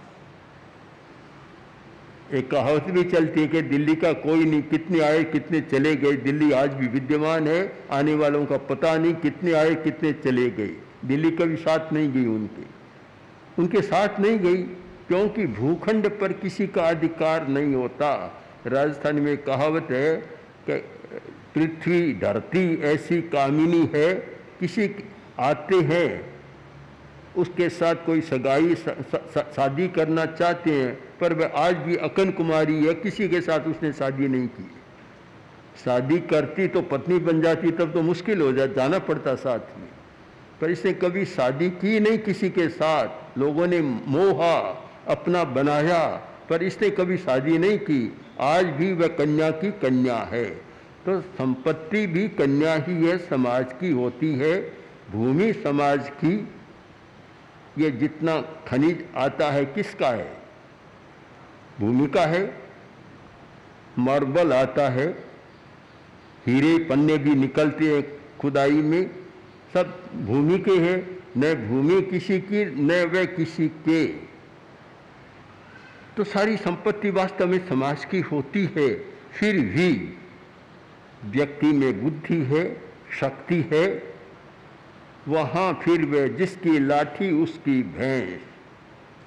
एक 2.32 2.50
कहावत 2.50 2.82
भी 2.82 3.02
चलती 3.04 3.40
है 3.40 3.48
कि 3.48 3.62
दिल्ली 3.62 3.94
का 3.94 4.12
कोई 4.12 4.44
नहीं, 4.44 4.62
कितने 4.62 5.00
आए, 5.00 5.24
कितने 5.24 5.60
चले 5.60 5.96
गए। 5.96 6.12
दिल्ली 6.12 6.52
आज 6.52 6.74
भी 6.74 6.86
विद्यमान 6.86 7.48
है, 7.48 7.72
आने 7.90 8.14
वालों 8.14 8.46
का 8.46 8.56
पता 8.56 8.96
नहीं 8.98 9.14
कितने 9.14 9.52
आए, 9.52 9.74
कितने 9.74 10.12
चले 10.12 10.50
गए। 10.50 10.74
दिल्ली 11.04 11.30
कभी 11.30 11.56
साथ 11.56 11.92
नहीं 11.92 12.12
गई 12.12 12.26
उनके। 12.26 12.62
उनके 13.58 13.82
साथ 13.82 14.20
नहीं 14.20 14.38
गई 14.38 14.62
क्योंकि 15.08 15.46
भूखंड 15.46 16.20
पर 16.20 16.32
किसी 16.32 16.66
का 16.66 16.82
अधिकार 16.82 17.48
नहीं 17.48 17.74
होता। 17.74 18.42
राजस्थान 18.66 19.16
में 19.16 19.36
कहावत 19.36 19.88
है 19.90 20.16
कि, 20.70 20.84
पृथ्वी 21.54 22.14
धरती 22.14 22.82
ऐसी 22.82 23.22
कामिनी 23.22 23.90
है, 23.94 24.14
किसी 24.60 24.94
आते 25.38 25.76
हैं, 25.76 26.34
उसके 27.36 27.68
साथ 27.68 27.94
कोई 27.94 28.20
सगाई 28.20 28.74
शादी 28.74 29.88
करना 29.88 30.26
चाहते 30.26 30.70
हैं, 30.70 30.98
पर 31.20 31.34
वह 31.34 31.46
आज 31.46 31.76
भी 31.76 31.96
अकन 31.96 32.30
कुमारी 32.30 32.86
है, 32.86 32.94
किसी 32.94 33.28
के 33.28 33.40
साथ 33.40 33.60
उसने 33.60 33.92
शादी 33.92 34.28
नहीं 34.28 34.48
की। 34.48 34.70
शादी 35.84 36.18
करती 36.18 36.68
तो 36.68 36.82
पत्नी 36.82 37.18
बन 37.18 37.40
जाती, 37.40 37.70
तब 37.70 37.92
तो 37.92 38.02
मुश्किल 38.02 38.40
हो 38.40 38.52
जाता 38.52 38.72
जाना 38.72 38.98
पड़ता 38.98 39.34
साथ 39.34 39.78
में। 39.78 39.89
पर 40.60 40.70
इसने 40.70 40.92
कभी 40.92 41.24
शादी 41.24 41.70
की 41.70 42.00
नहीं 42.00 42.18
किसी 42.18 42.50
के 42.50 42.68
साथ। 42.68 43.38
लोगों 43.38 43.66
ने 43.66 43.80
मोहा 43.80 44.88
अपना 45.08 45.44
बनाया, 45.44 46.08
पर 46.50 46.62
इसने 46.62 46.90
कभी 46.90 47.16
शादी 47.16 47.58
नहीं 47.58 47.78
की। 47.78 48.16
आज 48.40 48.64
भी 48.64 48.92
वह 48.92 49.06
कन्या 49.06 49.50
की 49.50 49.70
कन्या 49.70 50.16
है। 50.16 50.44
तो 51.06 51.20
संपत्ति 51.20 52.06
भी 52.06 52.28
कन्या 52.28 52.74
ही 52.74 53.06
है, 53.06 53.18
समाज 53.18 53.72
की 53.72 53.90
होती 53.90 54.32
है। 54.34 54.72
भूमि 55.10 55.52
समाज 55.52 56.08
की, 56.08 56.48
ये 57.78 57.90
जितना 57.90 58.40
खनिज 58.40 59.04
आता 59.16 59.50
है 59.50 59.64
किसका 59.64 60.08
है? 60.08 60.36
भूमि 61.80 62.06
का 62.06 62.26
है, 62.26 62.62
मार्बल 63.98 64.52
आता 64.52 64.88
है। 64.88 65.08
हीरे 66.46 66.84
पन्ने 66.84 67.18
भी 67.18 67.34
निकलते 67.34 67.96
हैं 67.96 68.20
खुदाई 68.40 68.82
में। 68.82 69.19
सब 69.74 70.02
भूमि 70.26 70.58
के 70.58 70.70
हैं, 70.70 71.18
न 71.38 71.54
भूमि 71.68 72.02
किसी 72.02 72.40
की, 72.40 72.64
न 72.64 73.04
वे 73.04 73.26
किसी 73.26 73.68
के। 73.68 74.06
तो 76.16 76.24
सारी 76.24 76.56
संपत्ति 76.56 77.10
वास्तव 77.10 77.46
में 77.46 77.68
समाज 77.68 78.04
की 78.04 78.20
होती 78.20 78.64
है, 78.76 78.94
फिर 79.32 79.60
भी 79.60 80.14
व्यक्ति 81.24 81.66
में 81.66 82.02
बुद्धि 82.04 82.36
है, 82.36 82.82
शक्ति 83.20 83.64
है, 83.72 84.02
वहाँ 85.28 85.80
फिर 85.84 86.04
वे 86.04 86.28
जिसकी 86.28 86.78
लाठी 86.78 87.30
उसकी 87.42 87.82
भैंस। 87.82 88.40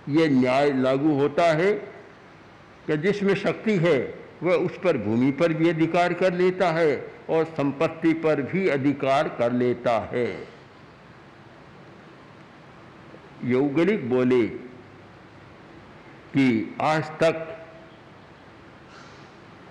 ये 0.09 0.29
न्याय 0.29 0.71
लागू 0.73 1.13
होता 1.13 1.43
है 1.43 1.73
कि 2.87 2.97
जिसमें 2.97 3.35
शक्ति 3.35 3.75
है, 3.77 4.13
वह 4.43 4.55
उस 4.55 4.77
पर 4.83 4.97
भूमि 4.97 5.31
पर 5.31 5.53
भी 5.53 5.69
अधिकार 5.69 6.13
कर 6.13 6.33
लेता 6.33 6.71
है। 6.71 7.12
और 7.29 7.45
संपत्ति 7.45 8.13
पर 8.13 8.41
भी 8.41 8.67
अधिकार 8.67 9.29
कर 9.29 9.51
लेता 9.51 10.09
है। 10.13 10.47
यौगलिक 13.43 14.09
बोले 14.09 14.47
कि 16.33 16.75
आज 16.81 17.03
तक 17.03 17.65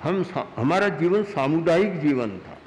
हम 0.03 0.27
हमारा 0.57 0.89
जीवन 0.89 1.23
सामुदायिक 1.23 2.01
जीवन 2.01 2.39
था। 2.39 2.59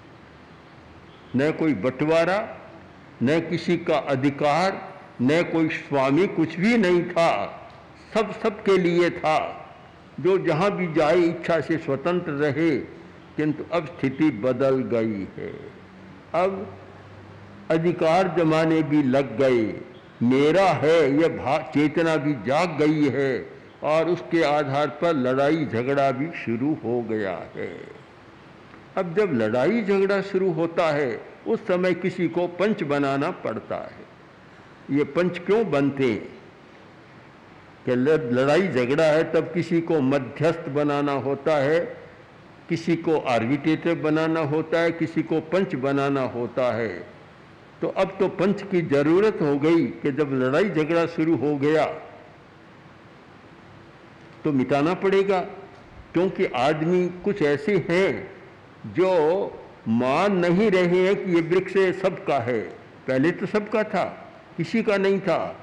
न 1.36 1.52
कोई 1.52 1.74
बंटवारा, 1.74 2.58
न 3.24 3.40
किसी 3.40 3.78
का 3.78 3.98
अधिकार, 3.98 4.94
न 5.22 5.44
कोई 5.44 5.70
स्वामी 5.70 6.28
कुछ 6.28 6.56
भी 6.56 6.78
नहीं 6.78 7.04
था। 7.04 7.62
सब 8.14 8.40
सबके 8.40 8.78
लिए 8.78 9.10
था। 9.10 9.62
जो 10.20 10.38
जहाँ 10.38 10.72
भी 10.72 10.94
जाए, 10.94 11.18
इच्छा 11.18 11.62
से 11.62 11.78
स्वतंत्र 11.78 12.32
रहे 12.32 13.05
किंतु 13.38 13.64
अब 13.74 13.86
स्थिति 13.86 14.30
बदल 14.30 14.76
गई 14.76 15.28
है। 15.38 15.54
अब 16.34 16.78
अधिकार 17.72 18.36
जमाने 18.38 18.84
भी 18.84 19.04
लग 19.04 19.38
गए। 19.38 19.82
मेरा 20.24 20.66
है, 20.66 21.22
यह 21.22 21.28
भाव 21.28 21.60
चेतना 21.62 22.16
भी 22.16 22.34
जाग 22.34 22.78
गई 22.80 23.10
है 23.10 23.50
और 23.84 24.10
उसके 24.10 24.44
आधार 24.44 24.88
पर 24.88 25.14
लड़ाई 25.14 25.66
झगड़ा 25.66 26.12
भी 26.12 26.28
शुरू 26.46 26.78
हो 26.84 27.02
गया 27.02 27.42
है। 27.56 27.80
अब 28.98 29.16
जब 29.16 29.34
लड़ाई 29.34 29.82
झगड़ा 29.84 30.22
शुरू 30.22 30.52
होता 30.52 30.86
है, 30.92 31.22
उस 31.48 31.68
समय 31.68 31.94
किसी 31.94 32.28
को 32.28 32.48
पंच 32.48 32.84
बनाना 32.84 33.32
पड़ता 33.32 33.76
है। 33.76 34.06
ये 34.98 35.04
पंच 35.04 35.40
क्यों 35.40 35.72
बनते? 35.72 36.12
हैं 36.12 36.36
कि 37.86 37.96
लड़ाई 38.36 38.68
झगड़ा 38.68 39.04
है, 39.04 39.32
तब 39.32 39.52
किसी 39.54 39.82
को 39.82 40.02
मध्यस्थ 40.02 40.70
बनाना 40.70 41.12
होता 41.12 41.58
है। 41.58 42.05
किसी 42.70 42.96
को 42.98 43.18
आर्बिटेटर 43.30 43.96
बनाना 44.02 44.40
होता 44.46 44.80
है, 44.80 44.92
किसी 44.92 45.24
को 45.24 45.40
पंच 45.52 45.76
बनाना 45.78 46.22
होता 46.30 46.72
है। 46.76 46.94
तो 47.82 47.88
अब 47.98 48.16
तो 48.20 48.28
पंच 48.36 48.62
की 48.64 48.82
ज़रूरत 48.84 49.42
हो 49.42 49.58
गई 49.60 49.86
कि 49.96 50.12
जब 50.12 50.34
लड़ाई 50.34 50.70
झगड़ा 50.70 51.06
शुरू 51.08 51.36
हो 51.38 51.56
गया 51.58 51.86
तो 54.44 54.52
मिटाना 54.54 54.94
पड़ेगा, 54.96 55.40
क्योंकि 56.14 56.46
आदमी 56.46 57.08
कुछ 57.24 57.42
ऐसे 57.44 57.76
हैं 57.90 58.94
जो 58.94 59.12
मान 59.90 60.38
नहीं 60.38 60.70
रहे 60.72 61.00
हैं 61.00 61.16
कि 61.16 61.32
ये 61.32 61.42
वृक्ष 61.44 61.74
सबका 62.02 62.38
है। 62.40 62.60
पहले 63.08 63.32
तो 63.32 63.46
सबका 63.48 63.84
था, 63.86 64.04
किसी 64.58 64.84
का 64.84 64.98
नहीं 64.98 65.20
था। 65.20 65.56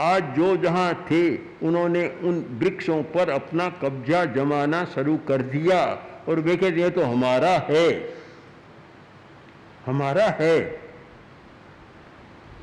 आज 0.00 0.34
जो 0.36 0.56
जहाँ 0.56 0.92
थे, 1.10 1.36
उन्होंने 1.62 2.06
उन 2.24 2.44
वृक्षों 2.60 3.02
पर 3.14 3.30
अपना 3.30 3.68
कब्जा 3.82 4.24
जमाना 4.34 4.84
शुरू 4.94 5.16
कर 5.28 5.42
दिया। 5.48 5.84
और 6.28 6.40
वे 6.40 6.56
कहते 6.56 6.80
हैं 6.80 6.90
तो 6.90 7.02
हमारा 7.02 7.50
है। 7.50 8.14
हमारा 9.86 10.24
है। 10.24 10.60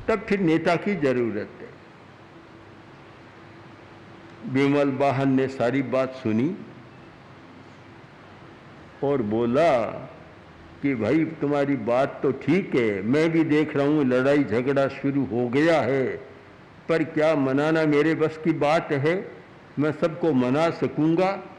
तब 0.08 0.20
फिर 0.20 0.40
नेता 0.40 0.76
की 0.76 0.94
ज़रूरत 0.94 1.48
है। 1.60 1.68
विमल 4.52 4.90
बाहन 4.90 5.32
ने 5.32 5.48
सारी 5.48 5.82
बात 5.82 6.14
सुनी 6.14 6.56
और 9.04 9.22
बोला 9.22 9.86
कि 10.82 10.94
भाई, 10.94 11.24
तुम्हारी 11.24 11.76
बात 11.76 12.20
तो 12.22 12.32
ठीक 12.32 12.74
है, 12.74 13.02
मैं 13.02 13.30
भी 13.30 13.44
देख 13.44 13.76
रहा 13.76 13.86
हूँ, 13.86 14.04
लड़ाई 14.04 14.44
झगड़ा 14.44 14.88
शुरू 14.88 15.24
हो 15.24 15.48
गया 15.48 15.80
है। 15.80 16.06
पर 16.88 17.04
क्या 17.04 17.34
मनाना 17.34 17.84
मेरे 17.86 18.14
बस 18.14 18.38
की 18.44 18.52
बात 18.52 18.92
है? 18.92 19.32
मैं 19.78 19.92
सबको 19.92 20.32
मना 20.32 20.70
सकूँगा। 20.70 21.55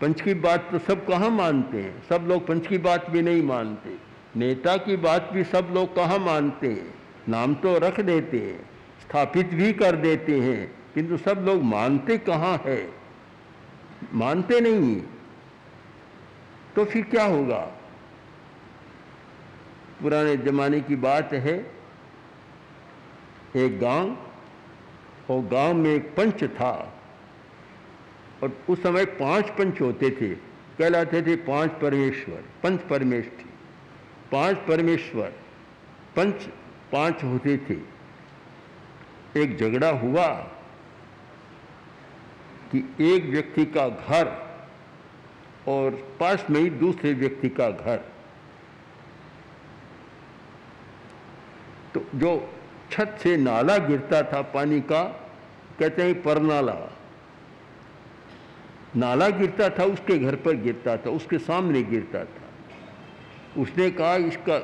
पंच 0.00 0.20
की 0.20 0.34
बात 0.34 0.68
तो 0.70 0.78
सब 0.78 1.06
कहाँ 1.06 1.30
मानते 1.30 1.82
हैं। 1.82 2.02
सब 2.08 2.26
लोग 2.28 2.46
पंच 2.46 2.66
की 2.66 2.78
बात 2.78 3.10
भी 3.10 3.22
नहीं 3.22 3.42
मानते। 3.42 3.96
नेता 4.36 4.76
की 4.76 4.96
बात 4.96 5.30
भी 5.32 5.44
सब 5.44 5.68
लोग 5.72 5.94
कहाँ 5.96 6.18
मानते 6.18 6.68
हैं। 6.68 6.94
नाम 7.28 7.54
तो 7.54 7.76
रख 7.78 8.00
देते 8.00 8.38
हैं, 8.38 8.58
स्थापित 9.00 9.54
भी 9.54 9.72
कर 9.72 9.96
देते 9.96 10.38
हैं, 10.40 10.66
किंतु 10.94 11.16
सब 11.16 11.44
लोग 11.46 11.62
मानते 11.62 12.18
कहाँ 12.18 12.56
है? 12.66 12.88
मानते 14.14 14.60
नहीं 14.60 14.96
तो 16.76 16.84
फिर 16.84 17.04
क्या 17.04 17.24
होगा? 17.24 17.58
पुराने 20.02 20.36
जमाने 20.36 20.80
की 20.80 20.96
बात 20.96 21.32
है, 21.34 21.56
एक 23.56 23.78
गाँव, 23.80 24.16
और 25.30 25.40
गाँव 25.42 25.74
में 25.74 25.90
एक 25.90 26.14
पंच 26.16 26.44
था। 26.44 26.72
और 28.42 28.58
उस 28.68 28.82
समय 28.82 29.04
पाँच 29.04 29.50
पंच 29.50 29.80
होते 29.80 30.10
थे। 30.10 30.34
कहलाते 30.78 31.22
थे 31.22 31.36
पाँच 31.36 31.70
परमेश्वर, 31.70 32.44
पंच 32.62 32.80
परमेश 32.80 33.26
थी 33.26 33.50
पाँच 34.32 34.56
परमेश्वर, 34.56 35.32
पंच, 36.16 36.42
पाँच 36.92 37.24
होते 37.24 37.56
थे। 37.56 37.76
एक 39.42 39.56
झगड़ा 39.58 39.88
हुआ 39.88 40.26
कि 42.72 42.78
एक 43.00 43.24
व्यक्ति 43.24 43.64
का 43.64 43.88
घर 43.88 44.28
और 45.68 45.90
पास 46.20 46.46
में 46.50 46.60
ही 46.60 46.70
दूसरे 46.70 47.12
व्यक्ति 47.12 47.48
का 47.48 47.70
घर। 47.70 47.96
तो 51.94 52.04
जो 52.14 52.52
छत 52.90 53.18
से 53.22 53.36
नाला 53.36 53.78
गिरता 53.78 54.22
था 54.22 54.42
पानी 54.42 54.80
का, 54.80 55.02
कहते 55.78 56.02
हैं 56.02 56.22
परनाला। 56.22 56.74
नाला 58.96 59.28
गिरता 59.28 59.68
था, 59.68 59.84
उसके 59.84 60.18
घर 60.18 60.34
पर 60.34 60.56
गिरता 60.56 60.96
था, 60.96 61.10
उसके 61.10 61.38
सामने 61.38 61.82
गिरता 61.82 62.24
था। 62.24 62.42
उसने 63.62 63.90
कहा, 63.90 64.16
इसका 64.16 64.58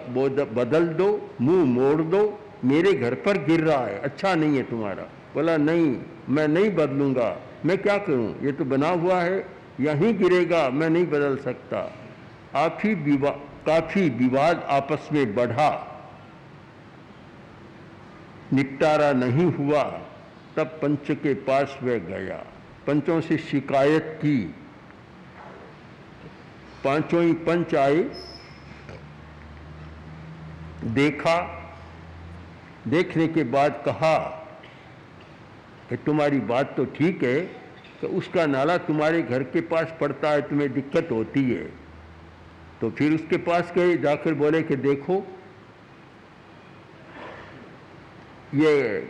बदल 0.44 0.86
दो, 0.86 1.30
मुँह 1.40 1.64
मोड़ 1.64 2.02
दो, 2.02 2.38
मेरे 2.64 2.92
घर 2.92 3.14
पर 3.14 3.44
गिर 3.44 3.60
रहा 3.60 3.86
है 3.86 3.98
अच्छा 3.98 4.34
नहीं 4.34 4.56
है 4.56 4.62
तुम्हारा। 4.62 5.02
बोला, 5.34 5.56
नहीं, 5.56 5.96
मैं 6.28 6.48
नहीं 6.48 6.70
बदलूँगा। 6.70 7.36
मैं 7.64 7.78
क्या 7.78 7.98
करूँ? 7.98 8.40
ये 8.42 8.52
तो 8.52 8.64
बना 8.64 8.88
हुआ 8.88 9.20
है, 9.22 9.46
यहीं 9.80 10.18
गिरेगा, 10.18 10.70
मैं 10.70 10.90
नहीं 10.90 11.06
बदल 11.06 11.36
सकता। 11.36 11.80
काफ़ी 12.52 12.94
विवाद 12.94 13.40
काफ़ी 13.66 14.08
विवाद 14.10 14.66
आपस 14.68 15.08
में 15.12 15.34
बढ़ा। 15.34 15.88
निपटारा 18.52 19.12
नहीं 19.12 19.52
हुआ, 19.52 19.82
तब 20.56 20.66
पंच 20.66 21.10
के 21.10 21.34
पास 21.34 21.78
वह 21.82 21.98
गया। 21.98 22.51
पंचों 22.86 23.20
से 23.20 23.38
शिकायत 23.38 24.18
की। 24.22 24.54
पाँचों 26.84 27.22
ही 27.22 27.32
पंच 27.32 27.74
आए। 27.74 28.10
देखा। 30.84 31.58
देखने 32.88 33.28
के 33.28 33.44
बाद 33.44 33.82
कहा 33.86 34.18
कि 35.88 35.96
तुम्हारी 35.96 36.40
बात 36.40 36.74
तो 36.76 36.84
ठीक 36.84 37.22
है 37.24 37.40
कि 38.00 38.06
उसका 38.06 38.46
नाला 38.46 38.76
तुम्हारे 38.76 39.22
घर 39.22 39.42
के 39.42 39.60
पास 39.60 39.92
पड़ता 40.00 40.30
है, 40.30 40.42
तुम्हें 40.42 40.72
दिक्कत 40.72 41.08
होती 41.12 41.50
है। 41.50 41.64
तो 42.80 42.90
फिर 42.90 43.14
उसके 43.14 43.36
पास 43.36 43.72
गए, 43.76 43.96
जाकर 43.96 44.34
बोले 44.34 44.62
कि 44.62 44.76
देखो, 44.76 45.26
ये 48.54 49.00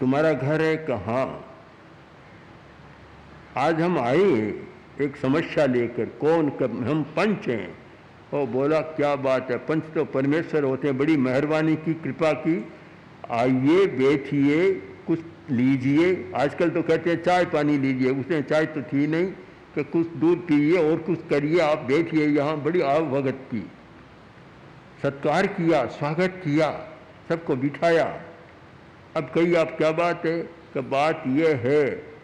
तुम्हारा 0.00 0.32
घर 0.32 0.62
है 0.62 0.76
कहाँ? 0.76 1.47
आज 3.58 3.80
हम 3.80 3.98
आए 3.98 4.22
हैं, 4.22 4.68
एक 5.00 5.16
समस्या 5.16 5.66
लेकर, 5.66 6.04
कौन 6.04 6.50
कब 6.50 6.88
हम 6.88 7.02
पंच 7.02 7.48
हैं? 7.48 7.78
और 8.34 8.46
बोला, 8.46 8.80
क्या 8.80 9.16
बात 9.16 9.50
है, 9.50 9.56
पंच 9.56 9.84
तो 9.94 10.04
परमेश्वर 10.04 10.62
होते 10.62 10.88
हैं, 10.88 10.98
बड़ी 10.98 11.16
मेहरबानी 11.16 11.76
की, 11.76 11.94
कृपा 11.94 12.32
की। 12.32 12.68
आइए, 13.30 13.86
बैठिए, 13.86 14.72
कुछ 15.06 15.20
लीजिए। 15.50 16.32
आजकल 16.36 16.70
तो 16.70 16.82
कहते 16.82 17.10
हैं, 17.10 17.22
चाय 17.22 17.44
पानी 17.44 17.78
लीजिए। 17.78 18.10
उसने 18.10 18.42
चाय 18.42 18.66
तो 18.66 18.82
थी 18.82 19.06
नहीं, 19.06 19.26
कि 19.74 19.84
कुछ 19.84 20.08
दूध 20.08 20.38
पीजिए 20.46 20.90
और 20.90 20.96
कुछ 20.96 21.18
करिए। 21.30 21.60
आप 21.60 21.78
बैठिए 21.78 22.26
यहाँ, 22.26 22.62
बड़ी 22.62 22.80
आव 22.80 23.06
भगत 23.06 23.38
की। 23.50 23.70
सत्कार 25.02 25.46
किया, 25.46 25.86
स्वागत 25.86 26.40
किया, 26.44 26.88
सबको 27.28 27.56
बिठाया। 27.56 28.22
अब 29.16 29.24
कही, 29.34 29.54
आप 29.54 29.74
क्या 29.78 29.92
बात 29.92 30.26
है? 30.26 30.42
कि 30.74 30.80
बात 30.80 31.24
यह 31.26 31.60
है 31.64 32.17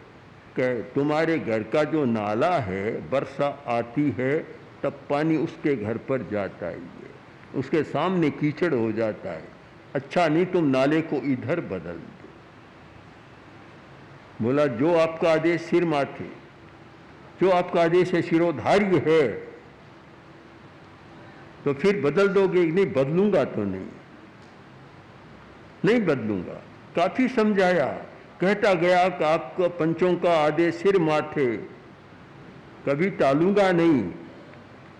कि 0.59 0.91
तुम्हारे 0.95 1.39
घर 1.39 1.63
का 1.63 1.83
जो 1.83 2.05
नाला 2.05 2.57
है 2.59 2.91
वर्षा 3.09 3.47
आती 3.67 4.09
है, 4.11 4.39
तब 4.83 4.99
पानी 5.09 5.37
उसके 5.37 5.75
घर 5.75 5.97
पर 5.97 6.27
जाता 6.31 6.67
ही 6.67 6.73
है 6.73 7.13
उसके 7.55 7.83
सामने 7.83 8.29
कीचड़ 8.29 8.73
हो 8.73 8.91
जाता 8.91 9.31
है। 9.31 9.47
अच्छा 9.95 10.27
नहीं 10.27 10.45
तुम 10.45 10.65
नाले 10.65 11.01
को 11.01 11.15
इधर 11.15 11.59
बदल 11.61 11.93
दो। 11.93 12.27
बोला, 14.41 14.65
जो 14.65 14.95
आपका 14.95 15.31
आदेश 15.31 15.61
सिर 15.61 15.85
माथे 15.85 16.45
जो 17.41 17.49
आपका 17.51 17.81
आदेश 17.81 18.13
है 18.13 18.21
शिरोधार्य 18.21 19.03
है 19.07 19.27
तो 21.63 21.73
फिर 21.73 22.01
बदल 22.01 22.27
दोगे? 22.27 22.65
नहीं, 22.65 22.85
बदलूँगा 22.85 23.43
तो 23.43 23.63
नहीं। 23.63 23.87
नहीं 25.85 25.99
बदलूँगा। 26.01 26.61
काफ़ी 26.95 27.27
समझाया। 27.27 28.04
कहता 28.41 28.73
गया 28.73 29.07
कि 29.09 29.23
आपका 29.23 29.67
पंचों 29.77 30.13
का 30.15 30.33
आदेश 30.37 30.75
सिर 30.75 30.97
माथे, 30.99 31.45
कभी 32.85 33.09
टालूँगा 33.19 33.71
नहीं। 33.71 34.03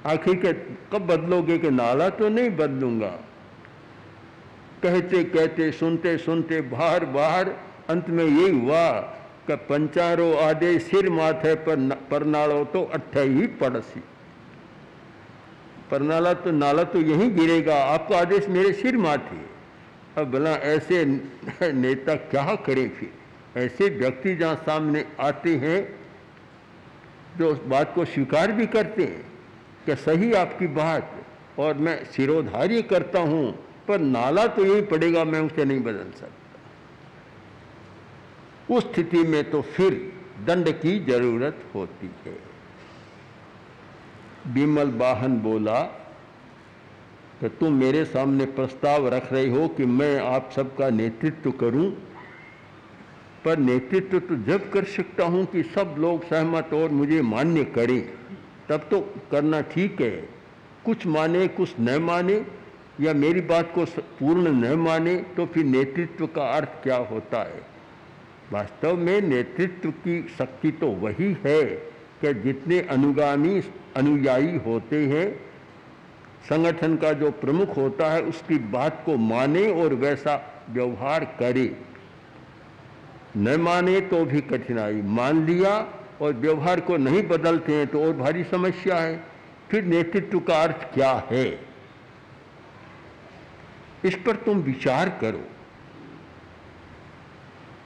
आखिर 0.06 0.36
के 0.36 0.54
कब 0.92 1.06
बदलोगे 1.08 1.58
कि 1.58 1.70
नाला 1.72 2.10
तो 2.12 2.30
नहीं 2.30 2.50
बदलूँगा। 2.52 3.10
कहते 4.84 5.24
कहते, 5.26 5.72
सुनते 5.72 6.18
सुनते 6.18 6.62
बाहर 6.64 7.06
बाहर, 7.08 7.50
अंत 7.90 8.10
में 8.10 8.24
यही 8.24 8.50
हुआ 8.52 8.90
कि 9.48 9.56
पंचारो 9.70 10.32
आदेश 10.40 10.84
सिर 10.84 11.10
माथे 11.10 11.54
पर 11.66 11.90
परनाड़ो 12.12 12.64
तो 12.66 12.84
अट्ठे 12.94 13.24
ही 13.24 13.48
पड़सी। 13.58 14.00
परनाला 15.92 16.34
तो 16.36 16.52
नाला 16.54 16.84
तो 16.86 17.00
यहीं 17.02 17.30
गिरेगा, 17.36 17.76
आपका 17.76 18.18
आदेश 18.18 18.48
मेरे 18.50 18.72
सिर 18.74 18.98
माथे। 18.98 19.44
अब 20.18 20.32
भला 20.32 20.52
ऐसे 20.66 21.04
नेता 21.06 22.16
क्या 22.16 22.56
करें 22.66 22.90
फिर? 22.90 23.12
ऐसे 23.58 23.90
व्यक्ति 23.90 24.36
जहाँ 24.36 24.56
सामने 24.56 25.06
आते 25.20 25.56
हैं, 25.56 25.80
जो 27.38 27.50
उस 27.52 27.60
बात 27.66 27.94
को 27.96 28.06
स्वीकार 28.06 28.52
भी 28.52 28.66
करते 28.68 29.04
हैं 29.04 29.26
कि 29.86 29.96
सही 29.96 30.32
आपकी 30.34 30.68
बात 30.68 31.12
और 31.60 31.78
मैं 31.78 32.04
सिरोधार्य 32.06 32.82
करता 32.82 33.20
हूँ, 33.22 33.52
पर 33.88 34.00
नाला 34.00 34.46
तो 34.48 34.66
यही 34.66 34.82
पड़ेगा, 34.82 35.24
मैं 35.24 35.40
उसे 35.42 35.66
नहीं 35.66 35.80
बदल 35.80 36.12
सकता। 36.12 36.34
उस 38.76 38.84
स्थिति 38.84 39.18
में 39.18 39.50
तो 39.52 39.62
फिर 39.62 39.94
दंड 40.46 40.70
की 40.72 41.00
ज़रूरत 41.06 41.64
होती 41.76 42.10
है। 42.26 42.38
बिमल 44.54 44.90
बाहन 44.94 45.38
बोला 45.40 45.80
कि 47.40 47.50
तुम 47.50 47.74
मेरे 47.74 48.04
सामने 48.06 48.46
प्रस्ताव 48.46 49.08
रख 49.08 49.32
रहे 49.34 49.48
हो 49.50 49.68
कि 49.68 49.86
मैं 49.86 50.20
आप 50.26 50.50
सबका 50.56 50.90
नेतृत्व 50.90 51.52
करूँ 51.52 51.88
पर 53.46 53.58
नेतृत्व 53.58 54.20
तो 54.20 54.36
जब 54.44 54.70
कर 54.72 54.84
सकता 54.90 55.26
हूँ 55.26 55.46
कि 55.46 55.64
सब 55.76 55.96
लोग 56.00 56.24
सहमत 56.26 56.74
और 56.74 56.90
मुझे 56.90 57.22
मान्य 57.22 57.64
करें। 57.76 58.02
तब 58.70 58.88
तो 58.92 59.00
करना 59.32 59.62
ठीक 59.62 60.02
है। 60.02 60.30
कुछ 60.86 61.06
माने, 61.08 61.48
कुछ 61.48 61.76
न 61.80 61.98
माने, 62.02 62.46
या 63.02 63.14
मेरी 63.14 63.42
बात 63.42 63.72
को 63.76 63.86
पूर्ण 64.20 64.52
न 64.52 64.74
माने 64.80 65.16
तो 65.36 65.46
फिर 65.46 65.66
नेतृत्व 65.66 66.26
का 66.28 66.48
अर्थ 66.48 66.84
क्या 66.84 66.98
होता 67.06 67.40
है? 67.44 67.62
वास्तव 68.52 68.98
में 68.98 69.22
नेतृत्व 69.22 69.92
की 69.92 70.22
शक्ति 70.38 70.72
तो 70.72 70.88
वही 70.88 71.36
है 71.46 71.64
कि 72.22 72.34
जितने 72.34 72.80
अनुगामी 72.82 73.62
अनुयायी 73.96 74.56
होते 74.58 75.06
हैं, 75.06 75.28
संगठन 76.50 76.96
का 76.96 77.12
जो 77.14 77.32
प्रमुख 77.32 77.78
होता 77.78 78.12
है, 78.12 78.22
उसकी 78.22 78.58
बात 78.72 79.02
को 79.06 79.18
माने 79.18 79.68
और 79.74 79.94
वैसा 79.94 80.36
व्यवहार 80.70 81.26
करे। 81.40 81.66
न 83.38 83.56
माने 83.56 84.02
तो 84.02 84.26
भी 84.26 84.42
कठिनाई। 84.42 85.02
मान 85.02 85.46
लिया 85.46 85.94
और 86.22 86.34
व्यवहार 86.34 86.80
को 86.80 86.98
नहीं 86.98 87.24
बदलते 87.24 87.74
हैं 87.74 87.88
तो 87.88 88.04
और 88.04 88.14
भारी 88.14 88.44
समस्या 88.44 88.96
है। 88.96 89.24
फिर 89.72 89.84
नेतृत्व 89.84 90.40
का 90.40 90.64
अर्थ 90.64 90.94
क्या 90.94 91.28
है? 91.32 91.66
इस 94.06 94.16
पर 94.16 94.36
तुम 94.36 94.58
विचार 94.58 95.10
करो। 95.10 95.44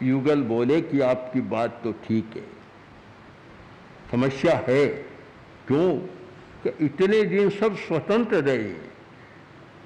युगल 0.05 0.41
बोले 0.41 0.81
कि 0.81 0.99
आपकी 0.99 1.41
बात 1.41 1.81
तो 1.83 1.91
ठीक 1.91 2.25
है। 2.35 2.43
समस्या 4.12 4.65
है। 4.67 4.85
क्यों? 5.67 5.97
कि 6.63 6.85
इतने 6.85 7.23
दिन 7.23 7.49
सब 7.49 7.75
स्वतंत्र 7.77 8.35
रहे। 8.35 8.73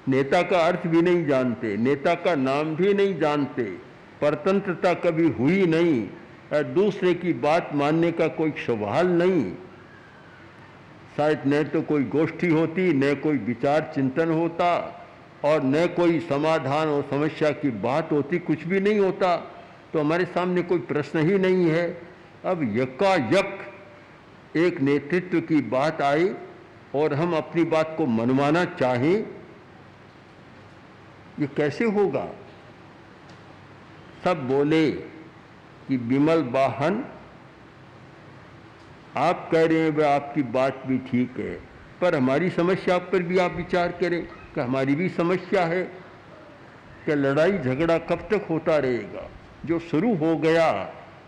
नेता 0.08 0.42
का 0.42 0.66
अर्थ 0.66 0.86
भी 0.86 1.02
नहीं 1.02 1.26
जानते, 1.26 1.76
नेता 1.76 2.14
का 2.14 2.34
नाम 2.34 2.76
भी 2.76 2.94
नहीं 2.94 3.18
जानते। 3.18 3.78
परतंत्रता 4.24 4.94
कभी 4.94 5.28
हुई 5.28 5.66
नहीं 5.66 6.08
और 6.52 6.62
दूसरे 6.62 7.14
की 7.14 7.32
बात 7.32 7.70
मानने 7.74 8.12
का 8.12 8.26
कोई 8.26 8.50
सवाल 8.50 9.06
नहीं। 9.06 9.52
शायद 11.16 11.42
न 11.46 11.62
तो 11.64 11.82
कोई 11.82 12.04
गोष्ठी 12.04 12.48
होती, 12.48 12.92
न 12.92 13.14
कोई 13.14 13.38
विचार 13.38 13.92
चिंतन 13.94 14.30
होता, 14.30 15.00
और 15.44 15.62
न 15.64 15.86
कोई 15.86 16.20
समाधान 16.20 16.88
और 16.88 17.02
समस्या 17.10 17.50
की 17.50 17.70
बात 17.70 18.12
होती, 18.12 18.38
कुछ 18.38 18.66
भी 18.66 18.80
नहीं 18.80 18.98
होता। 18.98 19.36
तो 19.92 20.00
हमारे 20.00 20.24
सामने 20.24 20.62
कोई 20.62 20.78
प्रश्न 20.78 21.18
ही 21.18 21.38
नहीं 21.38 21.70
है। 21.70 22.02
अब 22.44 22.76
यकायक 22.76 23.58
एक 24.56 24.80
नेतृत्व 24.80 25.40
की 25.40 25.60
बात 25.60 26.02
आई, 26.02 26.30
और 26.94 27.14
हम 27.14 27.34
अपनी 27.34 27.64
बात 27.64 27.94
को 27.98 28.06
मनवाना 28.06 28.64
चाहें, 28.64 29.26
ये 31.40 31.46
कैसे 31.46 31.84
होगा? 31.84 32.28
सब 34.24 34.46
बोले 34.48 34.90
कि 35.88 35.96
विमल 36.08 36.42
वाहन 36.52 37.04
आप 39.16 39.48
कह 39.52 39.64
रहे 39.66 39.80
हैं 39.80 39.90
वह 39.90 40.08
आपकी 40.08 40.42
बात 40.52 40.82
भी 40.86 40.98
ठीक 41.00 41.38
है, 41.38 41.54
पर 42.00 42.14
हमारी 42.14 42.50
समस्या 42.50 42.98
पर 43.10 43.22
भी 43.22 43.38
आप 43.38 43.52
विचार 43.56 43.92
करें 44.00 44.22
कि 44.24 44.60
हमारी 44.60 44.94
भी 44.94 45.08
समस्या 45.10 45.64
है 45.66 45.82
कि 47.06 47.14
लड़ाई 47.14 47.58
झगड़ा 47.58 47.98
कब 48.00 48.26
तक 48.30 48.46
होता 48.50 48.78
रहेगा। 48.78 49.28
जो 49.64 49.78
शुरू 49.80 50.14
हो 50.16 50.36
गया, 50.38 50.68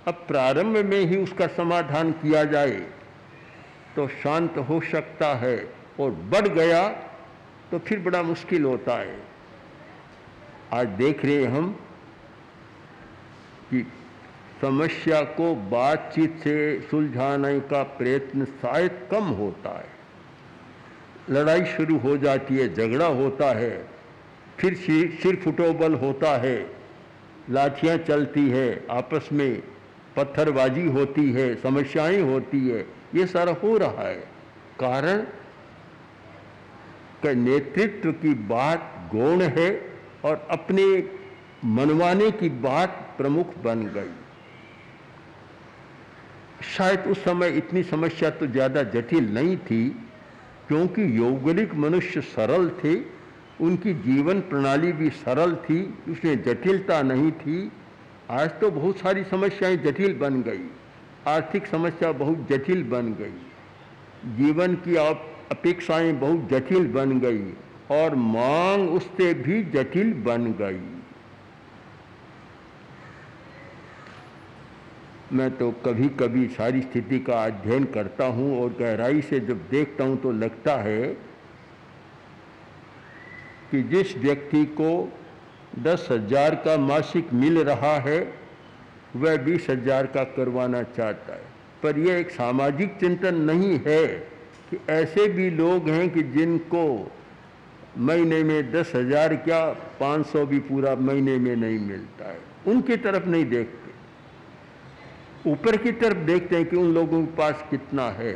अब 0.08 0.24
प्रारंभ 0.28 0.76
में 0.84 1.00
ही 1.00 1.16
उसका 1.16 1.46
समाधान 1.54 2.12
किया 2.14 2.44
जाए 2.46 2.80
तो 3.96 4.06
शांत 4.22 4.58
हो 4.68 4.80
सकता 4.90 5.34
है 5.36 5.56
और 6.00 6.10
बढ़ 6.32 6.48
गया 6.48 6.88
तो 7.70 7.78
फिर 7.78 7.98
बड़ा 8.00 8.22
मुश्किल 8.22 8.64
होता 8.64 8.96
है। 8.96 9.18
आज 10.72 10.86
देख 10.98 11.24
रहे 11.24 11.44
हम 11.46 11.74
कि 13.70 13.86
समस्या 14.60 15.20
को 15.22 15.54
बातचीत 15.54 16.38
से 16.44 16.80
सुलझाने 16.80 17.60
का 17.60 17.82
प्रयत्न 17.82 18.44
शायद 18.44 19.08
कम 19.10 19.24
होता 19.24 19.78
है। 19.78 19.96
लड़ाई 21.30 21.64
शुरू 21.64 21.98
हो 21.98 22.16
जाती 22.16 22.56
है, 22.56 22.74
झगड़ा 22.74 23.06
होता 23.06 23.46
है, 23.46 23.88
फिर 24.58 24.74
सिर 24.74 25.36
फुटोबल 25.36 25.94
होता 25.94 26.36
है, 26.36 26.70
लाठियाँ 27.50 27.96
चलती 27.96 28.48
है, 28.50 28.86
आपस 28.90 29.28
में 29.32 29.62
पत्थरबाजी 30.16 30.86
होती 30.86 31.32
है, 31.32 31.54
समस्याएँ 31.56 32.20
होती 32.20 32.68
है, 32.68 32.86
ये 33.14 33.26
सारा 33.26 33.52
हो 33.52 33.76
रहा 33.76 34.08
है। 34.08 34.28
कारण? 34.80 35.26
का 37.24 37.32
नेतृत्व 37.32 38.12
की 38.12 38.34
बात 38.34 39.10
गौण 39.14 39.42
है 39.42 39.92
और 40.24 40.46
अपने 40.50 41.10
मनवाने 41.64 42.30
की 42.30 42.48
बात 42.48 43.05
प्रमुख 43.18 43.56
बन 43.64 43.82
गई। 43.94 44.14
शायद 46.66 47.04
उस 47.08 47.24
समय 47.24 47.48
इतनी 47.58 47.82
समस्या 47.84 48.30
तो 48.32 48.46
ज़्यादा 48.46 48.82
जटिल 48.92 49.32
नहीं 49.34 49.56
थी, 49.58 49.88
क्योंकि 50.68 51.02
यौगनिक 51.18 51.74
मनुष्य 51.76 52.20
सरल 52.22 52.68
थे, 52.84 52.94
उनकी 53.60 53.92
जीवन 54.02 54.40
प्रणाली 54.42 54.92
भी 54.92 55.10
सरल 55.16 55.54
थी 55.64 55.82
उसमें 56.10 56.42
जटिलता 56.42 57.02
नहीं 57.04 57.30
थी। 57.34 57.70
आज 58.30 58.50
तो 58.60 58.70
बहुत 58.70 58.98
सारी 58.98 59.22
समस्याएँ 59.24 59.76
जटिल 59.76 60.14
बन 60.18 60.42
गई। 60.42 60.64
आर्थिक 61.28 61.66
समस्या 61.66 62.10
बहुत 62.14 62.46
जटिल 62.50 62.82
बन 62.84 63.12
गई। 63.12 64.34
जीवन 64.36 64.74
की 64.84 64.96
अपेक्षाएँ 64.96 66.12
बहुत 66.14 66.48
जटिल 66.50 66.86
बन 66.92 67.18
गई 67.20 67.52
और 67.92 68.14
मांग 68.14 68.90
उससे 68.90 69.32
भी 69.36 69.62
जटिल 69.72 70.12
बन 70.22 70.52
गई। 70.60 70.80
मैं 75.32 75.50
तो 75.56 75.70
कभी 75.84 76.08
कभी 76.18 76.46
सारी 76.48 76.80
स्थिति 76.82 77.18
का 77.18 77.42
अध्ययन 77.44 77.84
करता 77.94 78.26
हूँ 78.26 78.60
और 78.62 78.76
गहराई 78.80 79.20
से 79.20 79.40
जब 79.40 79.68
देखता 79.70 80.04
हूँ 80.04 80.16
तो 80.22 80.32
लगता 80.32 80.76
है 80.76 81.06
कि 83.70 83.82
जिस 83.82 84.16
व्यक्ति 84.16 84.64
को 84.80 84.90
दस 85.78 86.06
हज़ार 86.10 86.54
का 86.64 86.76
मासिक 86.78 87.32
मिल 87.32 87.58
रहा 87.58 87.96
है, 87.98 88.20
वह 89.16 89.36
बीस 89.36 89.66
हज़ार 89.70 90.06
का 90.06 90.22
करवाना 90.36 90.82
चाहता 90.82 91.34
है। 91.34 91.44
पर 91.82 91.98
यह 91.98 92.18
एक 92.18 92.30
सामाजिक 92.30 92.96
चिंतन 93.00 93.40
नहीं 93.42 93.78
है 93.86 94.06
कि 94.70 94.78
ऐसे 94.90 95.26
भी 95.28 95.50
लोग 95.50 95.88
हैं 95.88 96.08
कि 96.10 96.22
जिनको 96.32 96.84
महीने 97.98 98.42
में 98.42 98.70
दस 98.72 98.92
हज़ार 98.96 99.34
क्या 99.36 99.64
पाँच 100.00 100.26
सौ 100.26 100.44
भी 100.46 100.58
पूरा 100.60 100.94
महीने 100.94 101.36
में 101.38 101.54
नहीं 101.56 101.78
मिलता 101.78 102.30
है। 102.30 102.38
उनकी 102.66 102.96
तरफ़ 102.96 103.28
नहीं 103.28 103.44
देखते। 103.44 103.85
ऊपर 105.46 105.76
की 105.76 105.92
तरफ़ 105.92 106.18
देखते 106.18 106.56
हैं 106.56 106.66
कि 106.66 106.76
उन 106.76 106.94
लोगों 106.94 107.26
के 107.26 107.36
पास 107.36 107.64
कितना 107.70 108.10
है। 108.10 108.32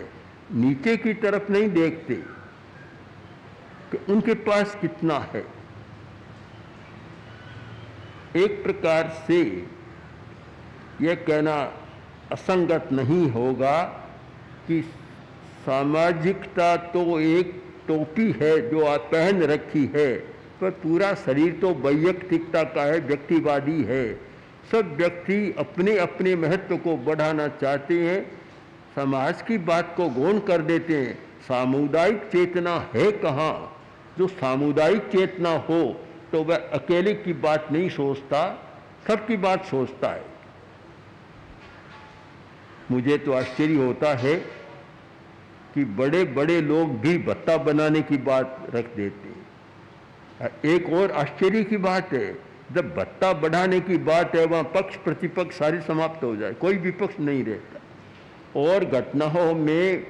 नीचे 0.54 0.96
की 0.96 1.14
तरफ़ 1.14 1.52
नहीं 1.52 1.68
देखते 1.68 2.14
कि 3.92 4.12
उनके 4.12 4.34
पास 4.34 4.76
कितना 4.80 5.18
है। 5.34 5.44
एक 8.36 8.62
प्रकार 8.62 9.08
से 9.26 9.40
यह 11.02 11.14
कहना 11.14 11.56
असंगत 12.32 12.88
नहीं 12.92 13.30
होगा 13.30 13.82
कि 14.66 14.80
सामाजिकता 15.66 16.76
तो 16.76 17.20
एक 17.20 17.62
टोपी 17.88 18.30
है 18.32 18.70
जो 18.70 18.84
आप 18.86 19.08
पहन 19.12 19.42
रखी 19.42 19.84
है, 19.96 20.16
पर 20.60 20.70
पूरा 20.70 21.14
शरीर 21.14 21.52
तो 21.60 21.74
वैयक्तिकता 21.74 22.62
का 22.62 22.82
है, 22.82 23.00
व्यक्तिवादी 23.00 23.82
है। 23.82 24.29
सब 24.72 24.94
व्यक्ति 24.96 25.54
अपने 25.58 25.96
अपने 25.98 26.34
महत्व 26.36 26.76
को 26.76 26.96
बढ़ाना 26.96 27.46
चाहते 27.60 27.98
हैं, 28.00 28.20
समाज 28.94 29.42
की 29.42 29.58
बात 29.58 29.94
को 29.96 30.08
गौण 30.10 30.38
कर 30.38 30.62
देते 30.62 30.96
हैं। 30.96 31.14
सामुदायिक 31.48 32.22
चेतना 32.32 32.74
है 32.94 33.10
कहाँ? 33.12 33.54
जो 34.18 34.26
सामुदायिक 34.28 35.08
चेतना 35.08 35.50
हो 35.68 35.82
तो 36.32 36.42
वह 36.44 36.56
अकेले 36.72 37.14
की 37.14 37.32
बात 37.32 37.68
नहीं 37.72 37.88
सोचता, 37.90 38.40
सबकी 39.08 39.36
बात 39.36 39.64
सोचता 39.64 40.10
है। 40.10 40.24
मुझे 42.90 43.16
तो 43.18 43.32
आश्चर्य 43.32 43.74
होता 43.76 44.14
है 44.14 44.34
कि 45.74 45.84
बड़े 45.96 46.22
बड़े 46.34 46.60
लोग 46.60 46.98
भी 47.00 47.16
भत्ता 47.18 47.56
बनाने 47.56 48.02
की 48.02 48.16
बात 48.18 48.66
रख 48.74 48.94
देते 48.96 49.28
हैं। 49.28 50.74
एक 50.74 50.88
और 50.92 51.12
आश्चर्य 51.12 51.64
की 51.64 51.76
बात 51.78 52.12
है 52.12 52.49
जब 52.74 52.94
भत्ता 52.94 53.32
बढ़ाने 53.32 53.80
की 53.80 53.96
बात 53.98 54.34
है, 54.36 54.44
वहाँ 54.46 54.64
पक्ष 54.64 54.96
प्रतिपक्ष 54.96 55.58
सारी 55.58 55.80
समाप्त 55.80 56.24
हो 56.24 56.36
जाए, 56.36 56.52
कोई 56.52 56.76
विपक्ष 56.76 57.20
नहीं 57.20 57.44
रहता। 57.44 57.80
और 58.60 58.84
घटनाओं 58.84 59.54
में, 59.54 60.06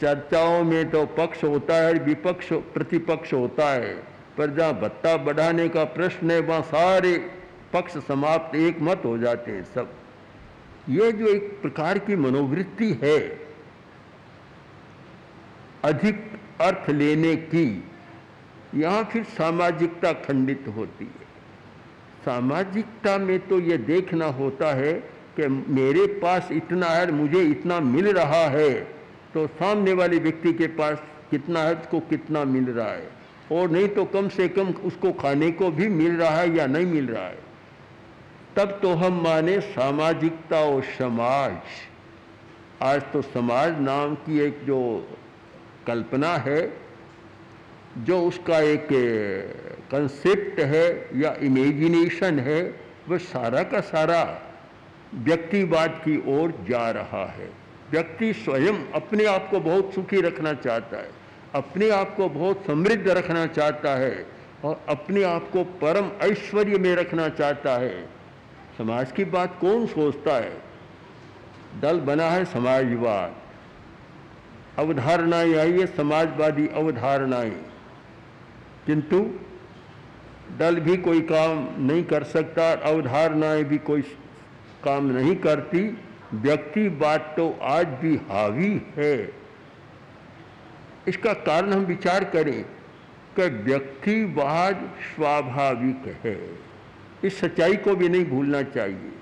चर्चाओं 0.00 0.64
में 0.64 0.90
तो 0.90 1.04
पक्ष 1.06 1.44
होता 1.44 1.74
है, 1.74 1.92
विपक्ष 1.94 2.52
प्रतिपक्ष 2.52 3.32
होता 3.32 3.68
है। 3.70 3.94
पर 4.38 4.50
जहाँ 4.50 4.72
भत्ता 4.72 5.16
बढ़ाने 5.16 5.68
का 5.68 5.84
प्रश्न 5.84 6.30
है, 6.30 6.40
वहाँ 6.40 6.62
सारे 6.62 7.16
पक्ष 7.72 7.96
समाप्त, 7.98 8.56
एक 8.56 8.80
मत 8.80 9.02
हो 9.04 9.16
जाते 9.18 9.50
हैं 9.50 9.64
सब। 9.64 9.92
ये 10.88 11.12
जो 11.12 11.26
एक 11.26 11.58
प्रकार 11.62 11.98
की 11.98 12.16
मनोवृत्ति 12.16 12.92
है, 13.02 13.18
अधिक 15.84 16.40
अर्थ 16.60 16.90
लेने 16.90 17.36
की, 17.36 17.84
यहाँ 18.74 19.04
फिर 19.04 19.24
सामाजिकता 19.24 20.12
खंडित 20.12 20.64
होती 20.76 21.04
है। 21.04 21.19
सामाजिकता 22.24 23.18
में 23.18 23.38
तो 23.48 23.60
ये 23.60 23.76
देखना 23.78 24.26
होता 24.26 24.74
है 24.74 24.92
कि 25.36 25.48
मेरे 25.48 26.06
पास 26.06 26.48
इतना 26.52 26.86
है 26.86 27.12
मुझे 27.12 27.42
इतना 27.42 27.80
मिल 27.80 28.12
रहा 28.12 28.44
है। 28.48 28.74
तो 29.34 29.46
सामने 29.46 29.92
वाले 29.92 30.18
व्यक्ति 30.18 30.52
के 30.52 30.66
पास 30.66 31.02
कितना 31.30 31.62
है, 31.62 31.74
उसको 31.74 32.00
कितना 32.00 32.44
मिल 32.44 32.64
रहा 32.64 32.92
है? 32.92 33.08
और 33.52 33.70
नहीं 33.70 33.88
तो 33.88 34.04
कम 34.04 34.28
से 34.28 34.48
कम 34.48 34.70
उसको 34.70 35.12
खाने 35.12 35.50
को 35.50 35.70
भी 35.70 35.88
मिल 35.88 36.16
रहा 36.16 36.30
है 36.30 36.56
या 36.56 36.66
नहीं 36.66 36.86
मिल 36.86 37.06
रहा 37.06 37.26
है? 37.26 37.38
तब 38.56 38.78
तो 38.82 38.94
हम 38.94 39.22
माने 39.22 39.60
सामाजिकता 39.60 40.60
और 40.60 40.82
समाज। 40.82 41.56
आज 42.82 43.02
तो 43.12 43.22
समाज 43.22 43.80
नाम 43.80 44.14
की 44.14 44.40
एक 44.40 44.60
जो 44.64 45.08
कल्पना 45.86 46.36
है 46.36 46.79
जो 47.98 48.20
उसका 48.22 48.58
एक 48.60 48.88
कंसेप्ट 49.90 50.60
है 50.60 50.84
या 51.14 51.34
इमेजिनेशन 51.42 52.38
है 52.38 52.62
वह 53.08 53.18
सारा 53.18 53.62
का 53.62 53.80
सारा 53.80 54.22
व्यक्तिवाद 55.14 56.00
की 56.04 56.16
ओर 56.32 56.52
जा 56.68 56.90
रहा 56.90 57.24
है। 57.26 57.48
व्यक्ति 57.90 58.32
स्वयं 58.32 58.76
अपने 58.94 59.24
आप 59.24 59.48
को 59.50 59.60
बहुत 59.60 59.94
सुखी 59.94 60.20
रखना 60.20 60.52
चाहता 60.54 60.96
है, 60.96 61.10
अपने 61.54 61.90
आप 61.90 62.14
को 62.16 62.28
बहुत 62.28 62.64
समृद्ध 62.66 63.08
रखना 63.08 63.46
चाहता 63.46 63.94
है 63.96 64.26
और 64.64 64.80
अपने 64.88 65.22
आप 65.22 65.50
को 65.52 65.64
परम 65.82 66.10
ऐश्वर्य 66.22 66.78
में 66.78 66.94
रखना 66.94 67.28
चाहता 67.28 67.76
है। 67.78 68.02
समाज 68.78 69.12
की 69.12 69.24
बात 69.24 69.58
कौन 69.60 69.86
सोचता 69.86 70.34
है? 70.36 70.52
दल 71.80 72.00
बना 72.00 72.24
है 72.24 72.44
समाजवाद। 72.44 73.34
अवधारणाएँ 74.78 75.54
आई 75.54 75.72
है, 75.72 75.86
समाजवादी 75.86 76.66
अवधारणाएँ। 76.74 77.69
किंतु 78.86 79.30
दल 80.58 80.80
भी 80.80 80.96
कोई 80.96 81.20
काम 81.20 81.82
नहीं 81.86 82.04
कर 82.04 82.24
सकता, 82.24 82.72
अवधारणाएँ 82.72 83.64
भी 83.64 83.78
कोई 83.78 84.02
काम 84.84 85.04
नहीं 85.04 85.36
करती। 85.36 85.98
व्यक्तिवाद 86.34 87.20
तो 87.20 87.58
आज 87.62 87.86
भी 87.86 88.16
हावी 88.16 88.82
है। 88.96 89.34
इसका 91.08 91.32
कारण 91.32 91.72
हम 91.72 91.80
विचार 91.80 92.24
करें 92.24 92.64
कि 93.36 93.48
व्यक्तिवाद 93.48 94.92
स्वाभाविक 95.14 96.16
है। 96.24 96.58
इस 97.24 97.40
सच्चाई 97.40 97.76
को 97.76 97.96
भी 97.96 98.08
नहीं 98.08 98.24
भूलना 98.24 98.62
चाहिए। 98.62 99.12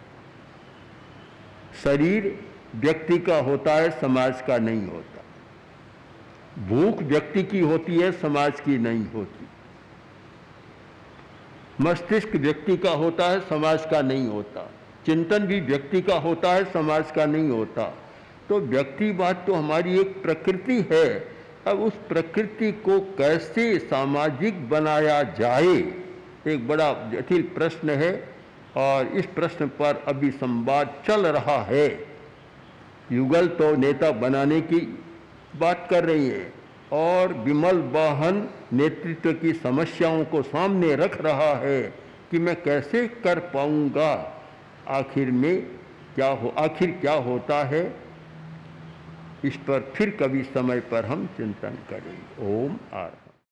शरीर 1.85 2.39
व्यक्ति 2.77 3.19
का 3.19 3.39
होता 3.39 3.75
है, 3.75 3.91
समाज 3.91 4.43
का 4.43 4.59
नहीं 4.59 4.87
होता। 4.87 5.18
भूख 6.59 7.03
व्यक्ति 7.03 7.43
की 7.43 7.61
होती 7.61 7.97
है, 7.97 8.13
समाज 8.13 8.61
की 8.61 8.79
नहीं 8.79 9.07
होती। 9.11 9.47
मस्तिष्क 11.81 12.35
व्यक्ति 12.37 12.77
का 12.77 12.91
होता 12.91 13.31
है, 13.31 13.41
समाज 13.41 13.87
का 13.91 14.03
नहीं 14.03 14.27
होता। 14.29 14.71
चिंतन 15.07 15.39
भी 15.39 15.61
व्यक्ति 15.61 16.03
का 16.03 16.15
होता 16.15 16.53
है, 16.53 16.65
समाज 16.65 17.11
का 17.11 17.27
नहीं 17.27 17.49
होता। 17.49 17.83
तो 18.49 18.61
व्यक्तिवाद 18.61 19.45
तो 19.47 19.55
हमारी 19.55 19.99
एक 20.01 20.23
प्रकृति 20.23 20.87
है। 20.93 21.39
अब 21.67 21.81
उस 21.81 21.93
प्रकृति 22.09 22.73
को 22.73 23.01
कैसे 23.01 23.79
सामाजिक 23.79 24.69
बनाया 24.69 25.23
जाए, 25.23 25.77
एक 26.47 26.69
बड़ा 26.69 26.93
जटिल 27.13 27.43
प्रश्न 27.43 27.91
है 27.91 28.29
और 28.77 29.07
इस 29.07 29.27
प्रश्न 29.27 29.67
पर 29.67 30.05
अभी 30.09 30.31
संवाद 30.31 31.03
चल 31.07 31.27
रहा 31.27 31.63
है। 31.63 32.07
युगल 33.13 33.47
तो 33.49 33.77
नेता 33.77 34.11
बनाने 34.11 34.61
की 34.61 35.05
बात 35.59 35.87
कर 35.91 36.05
रही 36.05 36.29
है 36.29 36.53
और 36.93 37.33
विमल 37.33 37.79
वाहन 37.79 38.49
नेतृत्व 38.73 39.33
की 39.33 39.53
समस्याओं 39.53 40.25
को 40.25 40.43
सामने 40.43 40.95
रख 40.95 41.21
रहा 41.21 41.55
है 41.55 41.83
कि 42.31 42.39
मैं 42.39 42.63
कैसे 42.63 43.07
कर 43.09 43.39
पाऊँगा? 43.39 44.13
आखिर 44.89 45.31
में 45.31 45.63
क्या 46.15 46.27
हो 46.27 46.55
आखिर 46.59 46.91
क्या 46.91 47.13
होता 47.13 47.63
है? 47.65 47.85
इस 49.45 49.57
पर 49.57 49.93
फिर 49.95 50.11
कभी 50.23 50.43
समय 50.43 50.81
पर 50.81 51.05
हम 51.05 51.27
चिंतन 51.37 51.79
करेंगे। 51.91 52.55
ओम 52.55 52.79
आर 52.93 53.18